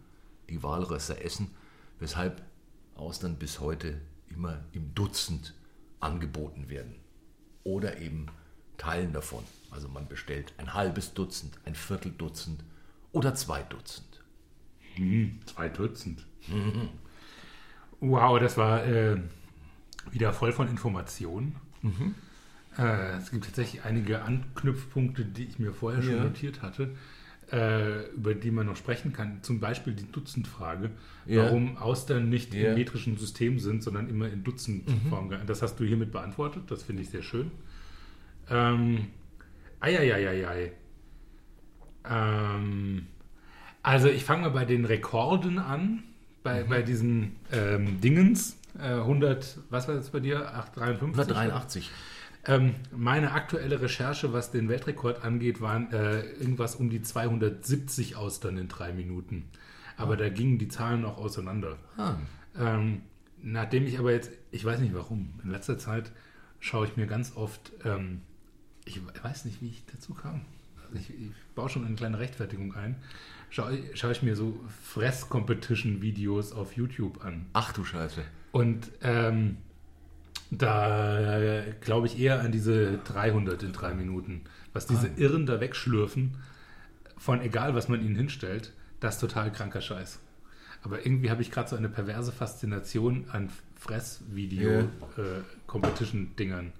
[0.49, 1.49] die Walrösser essen,
[1.99, 2.43] weshalb
[2.95, 3.99] Austern bis heute
[4.29, 5.55] immer im Dutzend
[5.99, 6.95] angeboten werden.
[7.63, 8.27] Oder eben
[8.81, 9.43] Teilen davon.
[9.69, 12.63] Also man bestellt ein halbes Dutzend, ein Vierteldutzend
[13.11, 14.07] oder zwei Dutzend.
[14.95, 16.25] Hm, zwei Dutzend.
[16.47, 16.89] Mhm.
[17.99, 19.17] Wow, das war äh,
[20.09, 21.55] wieder voll von Informationen.
[21.83, 22.15] Mhm.
[22.75, 26.23] Äh, es gibt tatsächlich einige Anknüpfpunkte, die ich mir vorher schon ja.
[26.23, 26.95] notiert hatte,
[27.51, 29.43] äh, über die man noch sprechen kann.
[29.43, 30.89] Zum Beispiel die Dutzendfrage,
[31.27, 31.43] ja.
[31.43, 32.69] warum Austern nicht ja.
[32.69, 35.27] im metrischen System sind, sondern immer in Dutzendform.
[35.27, 35.45] Mhm.
[35.45, 37.51] Das hast du hiermit beantwortet, das finde ich sehr schön.
[38.51, 39.07] Ähm,
[39.79, 40.73] eieieiei.
[42.09, 43.07] Ähm,
[43.83, 46.03] also ich fange mal bei den Rekorden an,
[46.43, 46.69] bei, mhm.
[46.69, 48.57] bei diesen ähm, Dingens.
[48.79, 50.53] Äh, 100, was war das bei dir?
[50.55, 51.35] 853?
[51.35, 51.91] 183.
[52.45, 58.57] Ähm, meine aktuelle Recherche, was den Weltrekord angeht, waren äh, irgendwas um die 270 Austern
[58.57, 59.45] in drei Minuten.
[59.97, 60.17] Aber ah.
[60.17, 61.77] da gingen die Zahlen auch auseinander.
[61.97, 62.15] Ah.
[62.57, 63.03] Ähm,
[63.43, 66.11] nachdem ich aber jetzt, ich weiß nicht warum, in letzter Zeit
[66.59, 68.21] schaue ich mir ganz oft, ähm,
[68.97, 70.41] ich weiß nicht, wie ich dazu kam.
[70.93, 72.95] Ich, ich baue schon eine kleine Rechtfertigung ein.
[73.49, 77.45] Schaue, schaue ich mir so Fress-Competition-Videos auf YouTube an.
[77.53, 78.21] Ach du Scheiße.
[78.51, 79.57] Und ähm,
[80.51, 84.41] da glaube ich eher an diese 300 in drei Minuten.
[84.73, 85.17] Was diese ah.
[85.17, 86.37] Irren da wegschlürfen,
[87.17, 90.19] von egal was man ihnen hinstellt, das ist total kranker Scheiß.
[90.83, 96.65] Aber irgendwie habe ich gerade so eine perverse Faszination an Fress-Video-Competition-Dingern.
[96.65, 96.71] Yeah.
[96.71, 96.73] Äh,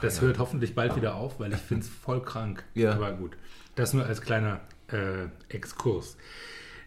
[0.00, 2.64] das hört hoffentlich bald wieder auf, weil ich finde es voll krank.
[2.74, 2.92] Ja.
[2.92, 3.36] Aber gut.
[3.74, 6.16] Das nur als kleiner äh, Exkurs.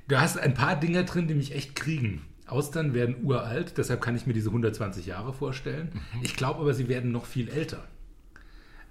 [0.07, 2.23] Du hast ein paar Dinge drin, die mich echt kriegen.
[2.47, 5.89] Austern werden uralt, deshalb kann ich mir diese 120 Jahre vorstellen.
[5.93, 6.21] Mhm.
[6.23, 7.87] Ich glaube aber, sie werden noch viel älter.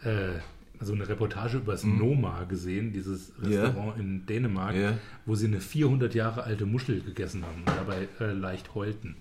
[0.04, 0.38] Äh,
[0.78, 1.98] also eine Reportage über das mhm.
[1.98, 4.00] Noma gesehen, dieses Restaurant yeah.
[4.00, 4.98] in Dänemark, yeah.
[5.26, 9.16] wo sie eine 400 Jahre alte Muschel gegessen haben und dabei äh, leicht heulten.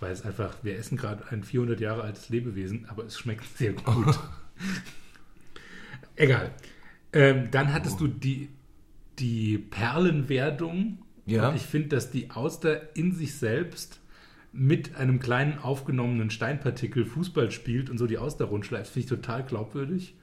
[0.00, 3.72] Weil es einfach, wir essen gerade ein 400 Jahre altes Lebewesen, aber es schmeckt sehr
[3.72, 4.18] gut.
[6.16, 6.52] Egal.
[7.12, 8.48] Ähm, dann hattest du die,
[9.18, 10.98] die Perlenwerdung.
[11.24, 11.48] Ja.
[11.48, 14.00] Und ich finde, dass die Auster in sich selbst
[14.52, 19.44] mit einem kleinen aufgenommenen Steinpartikel Fußball spielt und so die Auster rundschleift, finde ich total
[19.44, 20.14] glaubwürdig.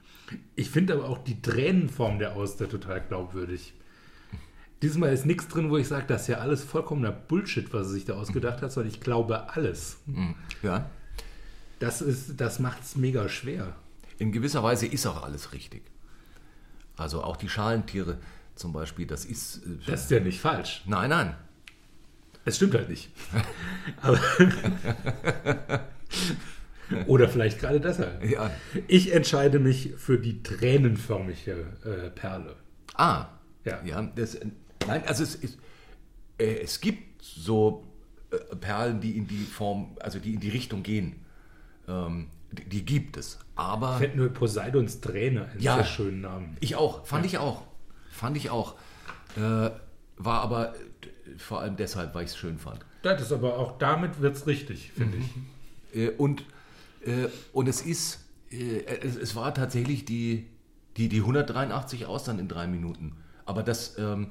[0.56, 3.74] Ich finde aber auch die Tränenform der Auster total glaubwürdig.
[4.84, 7.92] Diesmal ist nichts drin, wo ich sage, das ist ja alles vollkommener Bullshit, was er
[7.94, 9.96] sich da ausgedacht hat, sondern ich glaube alles.
[10.62, 10.90] Ja.
[11.78, 13.74] Das, ist, das macht es mega schwer.
[14.18, 15.82] In gewisser Weise ist auch alles richtig.
[16.98, 18.18] Also auch die Schalentiere
[18.56, 19.62] zum Beispiel, das ist.
[19.64, 20.82] äh, Das ist ja nicht falsch.
[20.86, 21.34] nein, nein.
[22.44, 23.10] Es stimmt halt nicht.
[27.06, 28.22] Oder vielleicht gerade deshalb.
[28.22, 28.50] Ja.
[28.86, 32.56] Ich entscheide mich für die tränenförmige äh, Perle.
[32.94, 33.28] Ah.
[33.64, 33.80] Ja.
[33.82, 34.02] Ja.
[34.14, 34.38] Das,
[34.86, 35.58] nein, also es, ist,
[36.38, 37.84] äh, es gibt so
[38.30, 41.24] äh, Perlen, die in die Form, also die in die Richtung gehen.
[41.88, 43.38] Ähm, die, die gibt es.
[43.56, 43.92] Aber.
[43.94, 45.76] Ich fände nur Poseidons Träne einen Ja.
[45.76, 46.56] sehr schönen Namen.
[46.60, 47.62] Ich auch, fand ich auch.
[48.10, 48.74] Fand ich auch.
[49.36, 49.40] Äh,
[50.16, 50.78] war aber äh,
[51.38, 52.84] vor allem deshalb, weil ich es schön fand.
[53.02, 55.96] Das ist aber auch damit wird es richtig, finde ich.
[55.96, 56.44] Äh, und,
[57.04, 60.46] äh, und es ist, es, es war tatsächlich die,
[60.96, 63.16] die, die 183 Austern in drei Minuten.
[63.46, 64.28] Aber das, ähm,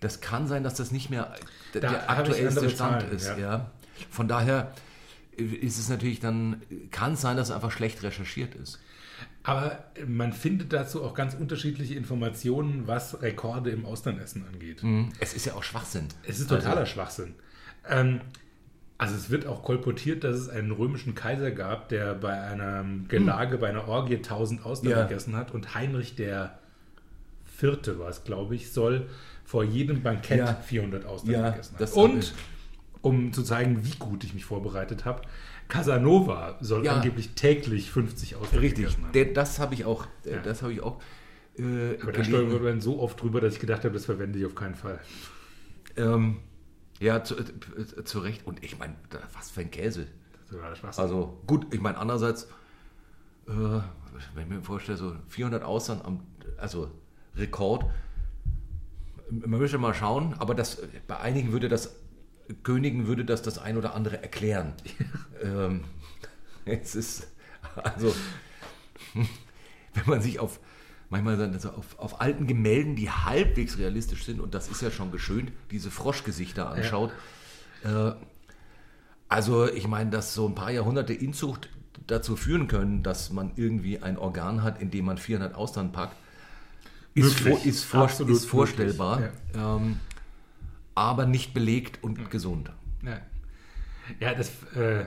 [0.00, 1.34] das kann sein, dass das nicht mehr
[1.74, 3.26] d- Da der aktuellste Stand Zahlen, ist.
[3.28, 3.36] ja.
[3.38, 3.70] Ja.
[4.10, 4.72] Von daher
[5.36, 8.80] ist es natürlich dann, kann es sein, dass es einfach schlecht recherchiert ist.
[9.42, 14.82] Aber man findet dazu auch ganz unterschiedliche Informationen, was Rekorde im Austernessen angeht.
[15.20, 16.06] Es ist ja auch Schwachsinn.
[16.24, 17.34] Es ist totaler Schwachsinn.
[17.88, 18.20] Ähm,
[18.98, 23.58] also es wird auch kolportiert, dass es einen römischen Kaiser gab, der bei einem Gelage,
[23.58, 25.02] bei einer Orgie 1000 Austern Ja.
[25.04, 26.58] gegessen hat und Heinrich der
[27.44, 29.08] Vierte war es, glaube ich, soll
[29.48, 30.54] vor jedem Bankett Ja.
[30.56, 31.78] 400 Austern Ja, gegessen haben.
[31.78, 32.34] das Und
[33.00, 35.22] um zu zeigen, wie gut ich mich vorbereitet habe,
[35.68, 36.96] Casanova soll Ja.
[36.96, 38.84] angeblich täglich 50 Austern Richtig.
[38.84, 39.12] gegessen haben.
[39.14, 40.06] Der, das habe ich auch.
[40.26, 40.38] äh, Ja.
[40.42, 41.00] Das habe ich auch.
[41.58, 44.44] Äh, Aber da stolpert man so oft drüber, dass ich gedacht habe, das verwende ich
[44.44, 45.00] auf keinen Fall.
[45.96, 46.40] Ähm,
[47.00, 48.46] ja, zu, äh, zu Recht.
[48.46, 48.96] Und ich meine,
[49.32, 50.06] was für ein Käse.
[50.96, 52.44] Also gut, ich meine, andererseits,
[53.46, 53.50] äh,
[54.34, 56.20] wenn ich mir vorstelle, so 400 Austern am,
[56.58, 56.90] also
[57.36, 57.84] Rekord,
[59.30, 61.94] man müsste mal schauen, aber das, bei einigen würde das,
[62.62, 64.72] Königen würde das das ein oder andere erklären.
[65.42, 65.84] ähm,
[66.64, 67.28] es ist,
[67.76, 68.14] also,
[69.14, 70.60] wenn man sich auf,
[71.10, 75.12] manchmal also auf, auf alten Gemälden, die halbwegs realistisch sind, und das ist ja schon
[75.12, 77.12] geschönt, diese Froschgesichter anschaut,
[77.84, 78.12] äh,
[79.28, 81.68] also ich meine, dass so ein paar Jahrhunderte Inzucht
[82.06, 86.16] dazu führen können, dass man irgendwie ein Organ hat, in dem man 400 Austern packt,
[87.18, 90.00] ist, vor, ist, vor, ist vorstellbar, möglich, ähm,
[90.94, 92.70] aber nicht belegt und gesund.
[93.04, 93.20] Ja,
[94.20, 95.06] ja das äh,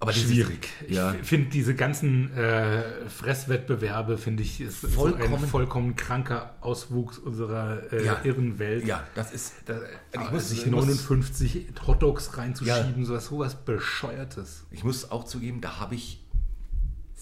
[0.00, 0.68] Aber schwierig.
[0.88, 1.12] Ich Ja.
[1.22, 7.92] finde diese ganzen äh, Fresswettbewerbe, finde ich, ist vollkommen, so ein vollkommen kranker Auswuchs unserer
[7.92, 8.20] äh, Ja.
[8.24, 8.84] irren Welt.
[8.84, 9.52] Ja, das ist.
[9.66, 9.78] Da,
[10.12, 14.64] Ich ich muss- sich ich muss- 59 Hotdogs reinzuschieben, sowas, sowas Bescheuertes.
[14.72, 16.20] Ich muss auch zugeben, da habe ich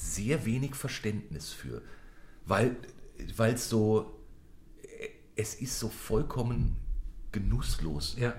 [0.00, 1.82] sehr wenig Verständnis für.
[2.46, 2.76] Weil
[3.38, 4.16] es so.
[5.36, 6.76] Es ist so vollkommen
[7.32, 8.16] genusslos.
[8.18, 8.34] Ja.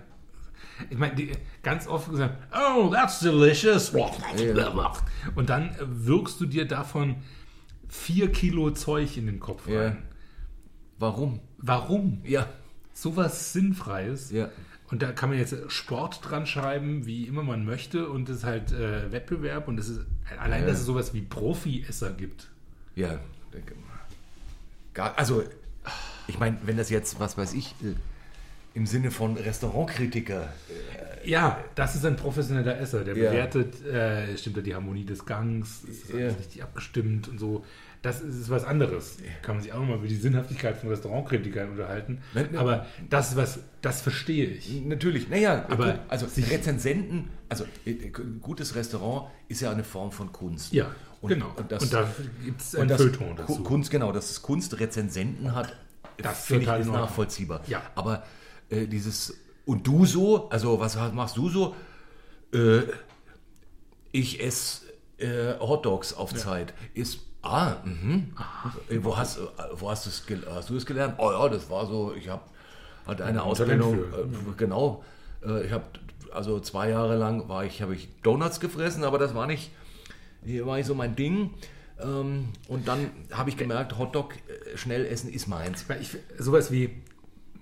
[0.90, 1.32] Ich meine, die-
[1.64, 3.92] ganz oft gesagt, oh, that's delicious.
[5.36, 7.18] Und dann wirkst du dir davon
[7.88, 9.82] vier Kilo Zeug in den Kopf Ja.
[9.82, 10.04] rein.
[11.00, 11.40] Warum?
[11.58, 12.22] Warum?
[12.24, 12.48] Ja.
[12.94, 14.32] Sowas Sinnfreies.
[14.32, 14.50] Ja.
[14.92, 18.10] Und da kann man jetzt Sport dran schreiben, wie immer man möchte.
[18.10, 19.68] Und es ist halt äh, Wettbewerb.
[19.68, 20.02] Und es ist
[20.40, 20.68] allein, Ja.
[20.68, 22.50] dass es sowas wie Profi-Esser gibt.
[22.96, 23.20] Ja,
[23.54, 23.74] denke-
[24.94, 25.44] gar, also
[26.28, 27.94] ich meine, wenn das jetzt, was weiß ich, äh,
[28.74, 30.52] im Sinne von Restaurantkritiker,
[31.24, 33.04] Ja, das ist ein professioneller Esser.
[33.04, 33.30] Der Ja.
[33.30, 36.38] bewertet, äh, stimmt da die Harmonie des Gangs, ist das alles Ja.
[36.40, 37.64] richtig abgestimmt und so.
[38.02, 39.18] Das ist, was anderes.
[39.44, 42.24] Kann man sich auch nochmal über die Sinnhaftigkeit von Restaurantkritikern unterhalten.
[42.34, 42.60] Nein, nein.
[42.60, 44.82] Aber das, was, das verstehe ich.
[44.86, 50.12] natürlich, naja, Aber gut, also Rezensenten, also äh, ein gutes Restaurant ist ja eine Form
[50.12, 50.74] von Kunst.
[50.74, 50.90] Ja,
[51.22, 51.54] und, genau.
[51.56, 52.10] Und, das, und da
[52.44, 53.64] gibt es und ein das Feuilleton Ku- dazu.
[53.64, 55.76] Kunst, genau, dass es Kunst Rezensenten hat,
[56.18, 57.62] Das finde ich ist nachvollziehbar.
[57.68, 57.84] Ja.
[57.94, 58.24] Aber
[58.70, 61.76] äh, dieses, und du so, also was machst du so?
[62.52, 62.82] Äh,
[64.12, 64.88] ich esse
[65.20, 66.74] äh, Hotdogs auf Zeit.
[66.96, 68.34] Ist, ah, mhm.
[69.02, 69.40] Wo hast,
[69.74, 71.16] wo hast, hast du das gelernt?
[71.18, 72.44] Oh ja, das war so, ich habe
[73.08, 75.04] hatte eine Ausbildung, äh, genau.
[75.44, 75.86] Äh, ich habe,
[76.32, 79.72] also zwei Jahre lang war ich, habe ich Donuts gefressen, aber das war nicht,
[80.44, 81.52] war nicht so mein Ding.
[82.00, 85.86] Ähm, und dann habe ich gemerkt, Hotdog äh, schnell essen ist meins.
[86.00, 87.02] Ich, sowas wie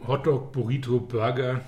[0.06, 1.62] Hotdog, Burrito, Burger,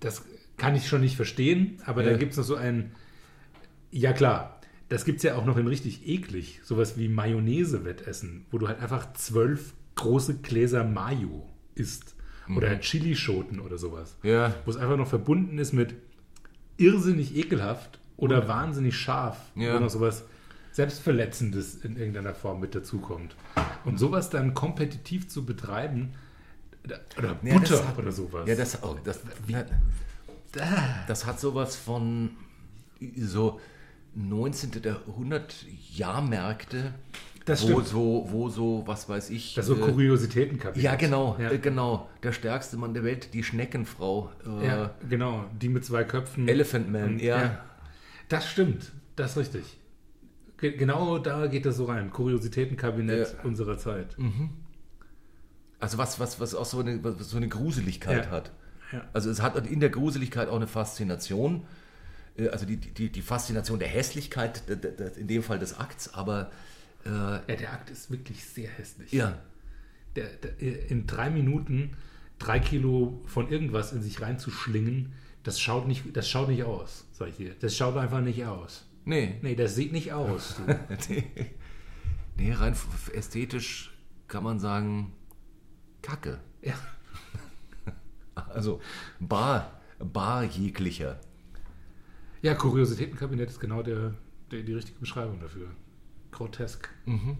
[0.00, 0.22] das
[0.56, 2.16] kann ich schon nicht verstehen, aber da Ja.
[2.16, 2.94] gibt es noch so ein,
[3.90, 4.53] Ja, klar.
[4.88, 6.60] Das gibt es ja auch noch in richtig eklig.
[6.62, 12.14] Sowas wie Mayonnaise-Wettessen, wo du halt einfach zwölf große Gläser Mayo isst.
[12.54, 14.16] Oder Chilischoten oder sowas.
[14.22, 14.54] Ja.
[14.66, 15.94] Wo es einfach noch verbunden ist mit
[16.76, 19.38] irrsinnig ekelhaft oder wahnsinnig scharf.
[19.54, 19.74] Ja.
[19.74, 20.24] Wo noch sowas
[20.72, 23.36] Selbstverletzendes in irgendeiner Form mit dazukommt.
[23.84, 26.14] Und sowas dann kompetitiv zu betreiben,
[27.16, 28.46] oder Ja, Butter hat- oder sowas.
[28.48, 29.20] Ja, das, oh, das,
[31.06, 32.30] das hat sowas von
[33.16, 33.60] so
[34.14, 34.70] 19.
[34.84, 35.54] Jahrhundert
[35.92, 36.94] Jahrmärkte,
[37.44, 37.86] Das wo stimmt.
[37.88, 39.54] so, wo so, was weiß ich.
[39.54, 40.82] das so äh, Kuriositätenkabinett.
[40.82, 41.50] ja, genau, Ja.
[41.50, 42.08] äh, genau.
[42.22, 44.30] Der stärkste Mann der Welt, die Schneckenfrau.
[44.62, 45.44] Äh, Ja, genau.
[45.60, 46.48] Die mit zwei Köpfen.
[46.48, 47.60] Elephant Man, ja.
[48.28, 48.92] Das stimmt.
[49.16, 49.78] Das ist richtig.
[50.58, 52.10] Ge genau da geht das so rein.
[52.10, 53.44] Kuriositätenkabinett Ja.
[53.44, 54.16] unserer Zeit.
[55.80, 58.30] Also was, was, was auch so eine, so eine Gruseligkeit Ja.
[58.30, 58.52] hat.
[58.92, 59.02] Ja.
[59.12, 61.64] Also es hat in der Gruseligkeit auch eine Faszination.
[62.36, 64.62] Äh, Also die, die, die Faszination der Hässlichkeit,
[65.16, 66.50] in dem Fall des Akts, aber
[67.04, 69.12] äh, Ja, der Akt ist wirklich sehr hässlich.
[69.12, 69.38] ja,
[70.16, 70.58] Der, der,
[70.90, 71.96] in drei Minuten
[72.38, 75.12] drei Kilo von irgendwas in sich reinzuschlingen,
[75.44, 77.54] das schaut nicht, das schaut nicht aus, sag ich dir.
[77.60, 78.84] Das schaut einfach nicht aus.
[79.04, 79.36] nee.
[79.42, 80.60] Nee, das sieht nicht aus.
[81.08, 81.24] Nee.
[82.36, 82.74] Nee, rein
[83.12, 85.12] ästhetisch kann man sagen,
[86.02, 86.40] Kacke.
[86.62, 86.74] ja.
[88.34, 88.80] Also
[89.20, 91.20] bar, bar jeglicher.
[92.44, 94.14] Ja, Kuriositätenkabinett ist genau der,
[94.50, 95.70] der, die richtige Beschreibung dafür.
[96.30, 96.90] Grotesk.
[97.06, 97.38] Mhm.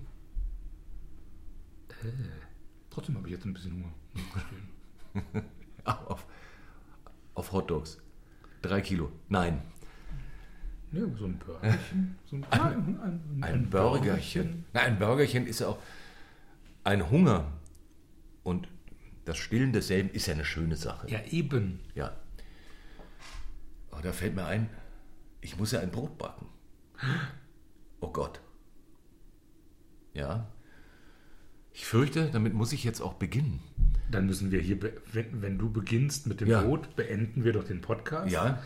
[1.90, 2.08] Äh,
[2.88, 5.44] trotzdem habe ich jetzt ein bisschen Hunger.
[5.84, 6.26] Auf,
[7.34, 7.98] auf Hotdogs.
[8.62, 9.12] Drei Kilo.
[9.28, 9.60] Nein.
[10.90, 12.16] Ja, so ein Burgerchen.
[12.24, 14.64] So ein, ein, ein, Ein Burgerchen.
[14.72, 15.78] Na, ein Burgerchen ist ja auch
[16.84, 17.52] ein Hunger.
[18.42, 18.68] Und
[19.26, 21.10] das Stillen desselben ist ja eine schöne Sache.
[21.10, 21.80] Ja, eben.
[21.94, 22.16] Ja.
[23.90, 24.70] Aber da fällt mir ein,
[25.44, 26.46] ich muss ja ein Brot backen.
[28.00, 28.40] Oh Gott.
[30.12, 30.46] Ja.
[31.72, 33.60] Ich fürchte, damit muss ich jetzt auch beginnen.
[34.10, 34.78] Dann müssen wir hier,
[35.12, 36.62] wenn, wenn du beginnst mit dem Ja.
[36.62, 38.30] Brot, beenden wir doch den Podcast.
[38.32, 38.62] Ja.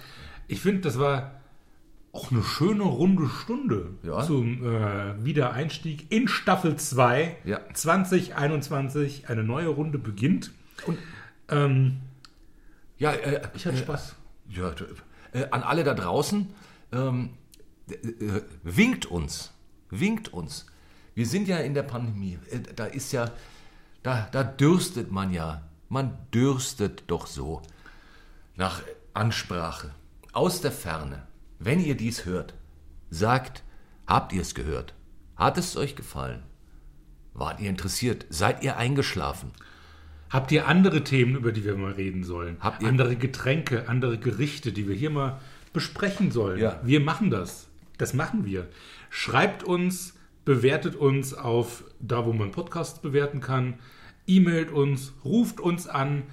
[0.47, 1.41] Ich finde, das war
[2.13, 4.23] auch eine schöne runde Stunde Ja.
[4.25, 7.61] zum äh, Wiedereinstieg in Staffel 2 Ja.
[7.73, 9.29] 2021.
[9.29, 10.53] Eine neue Runde beginnt.
[10.87, 10.99] Und
[11.49, 11.99] ähm,
[12.99, 14.17] Ja, äh, ich hatte Spaß.
[14.51, 14.85] Ja, d-
[15.33, 16.49] äh, an alle da draußen,
[16.93, 17.31] ähm,
[17.91, 19.53] äh, winkt uns,
[19.91, 20.67] winkt uns.
[21.15, 22.39] Wir sind ja in der Pandemie.
[22.51, 23.31] Äh, da ist ja,
[24.03, 25.63] da, da dürstet man ja.
[25.89, 27.63] Man dürstet doch so
[28.57, 28.83] nach
[29.15, 29.91] Ansprache.
[30.33, 31.27] Aus der Ferne.
[31.59, 32.55] Wenn ihr dies hört,
[33.11, 33.65] sagt,
[34.07, 34.95] habt ihr es gehört?
[35.37, 36.43] Hat es euch gefallen?
[37.35, 38.27] Wart ihr interessiert?
[38.29, 39.53] Seid ihr eingeschlafen?
[40.31, 42.59] Habt ihr andere Themen, über die wir mal reden sollen?
[42.61, 45.41] Habt ihr- andere Getränke, andere Gerichte, die wir hier mal
[45.79, 46.59] besprechen sollen?
[46.59, 46.81] Ja.
[46.83, 47.69] Wir machen das.
[47.99, 48.67] Das machen wir.
[49.11, 50.15] Schreibt uns,
[50.45, 53.75] bewertet uns auf da, wo man Podcasts bewerten kann.
[54.27, 56.25] E-mailt uns, ruft uns an,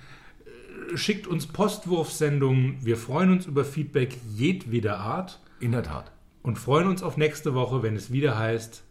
[0.91, 2.83] äh, schickt uns Postwurfsendungen.
[2.83, 6.11] Wir freuen uns über Feedback jedweder Art In der Tat.
[6.41, 8.83] und freuen uns auf nächste Woche, wenn es wieder heißt,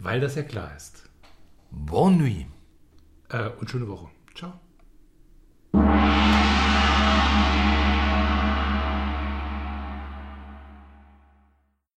[0.00, 1.08] weil das ja klar ist.
[1.70, 2.46] Bonne nuit.
[3.28, 4.08] Äh, und schöne Woche.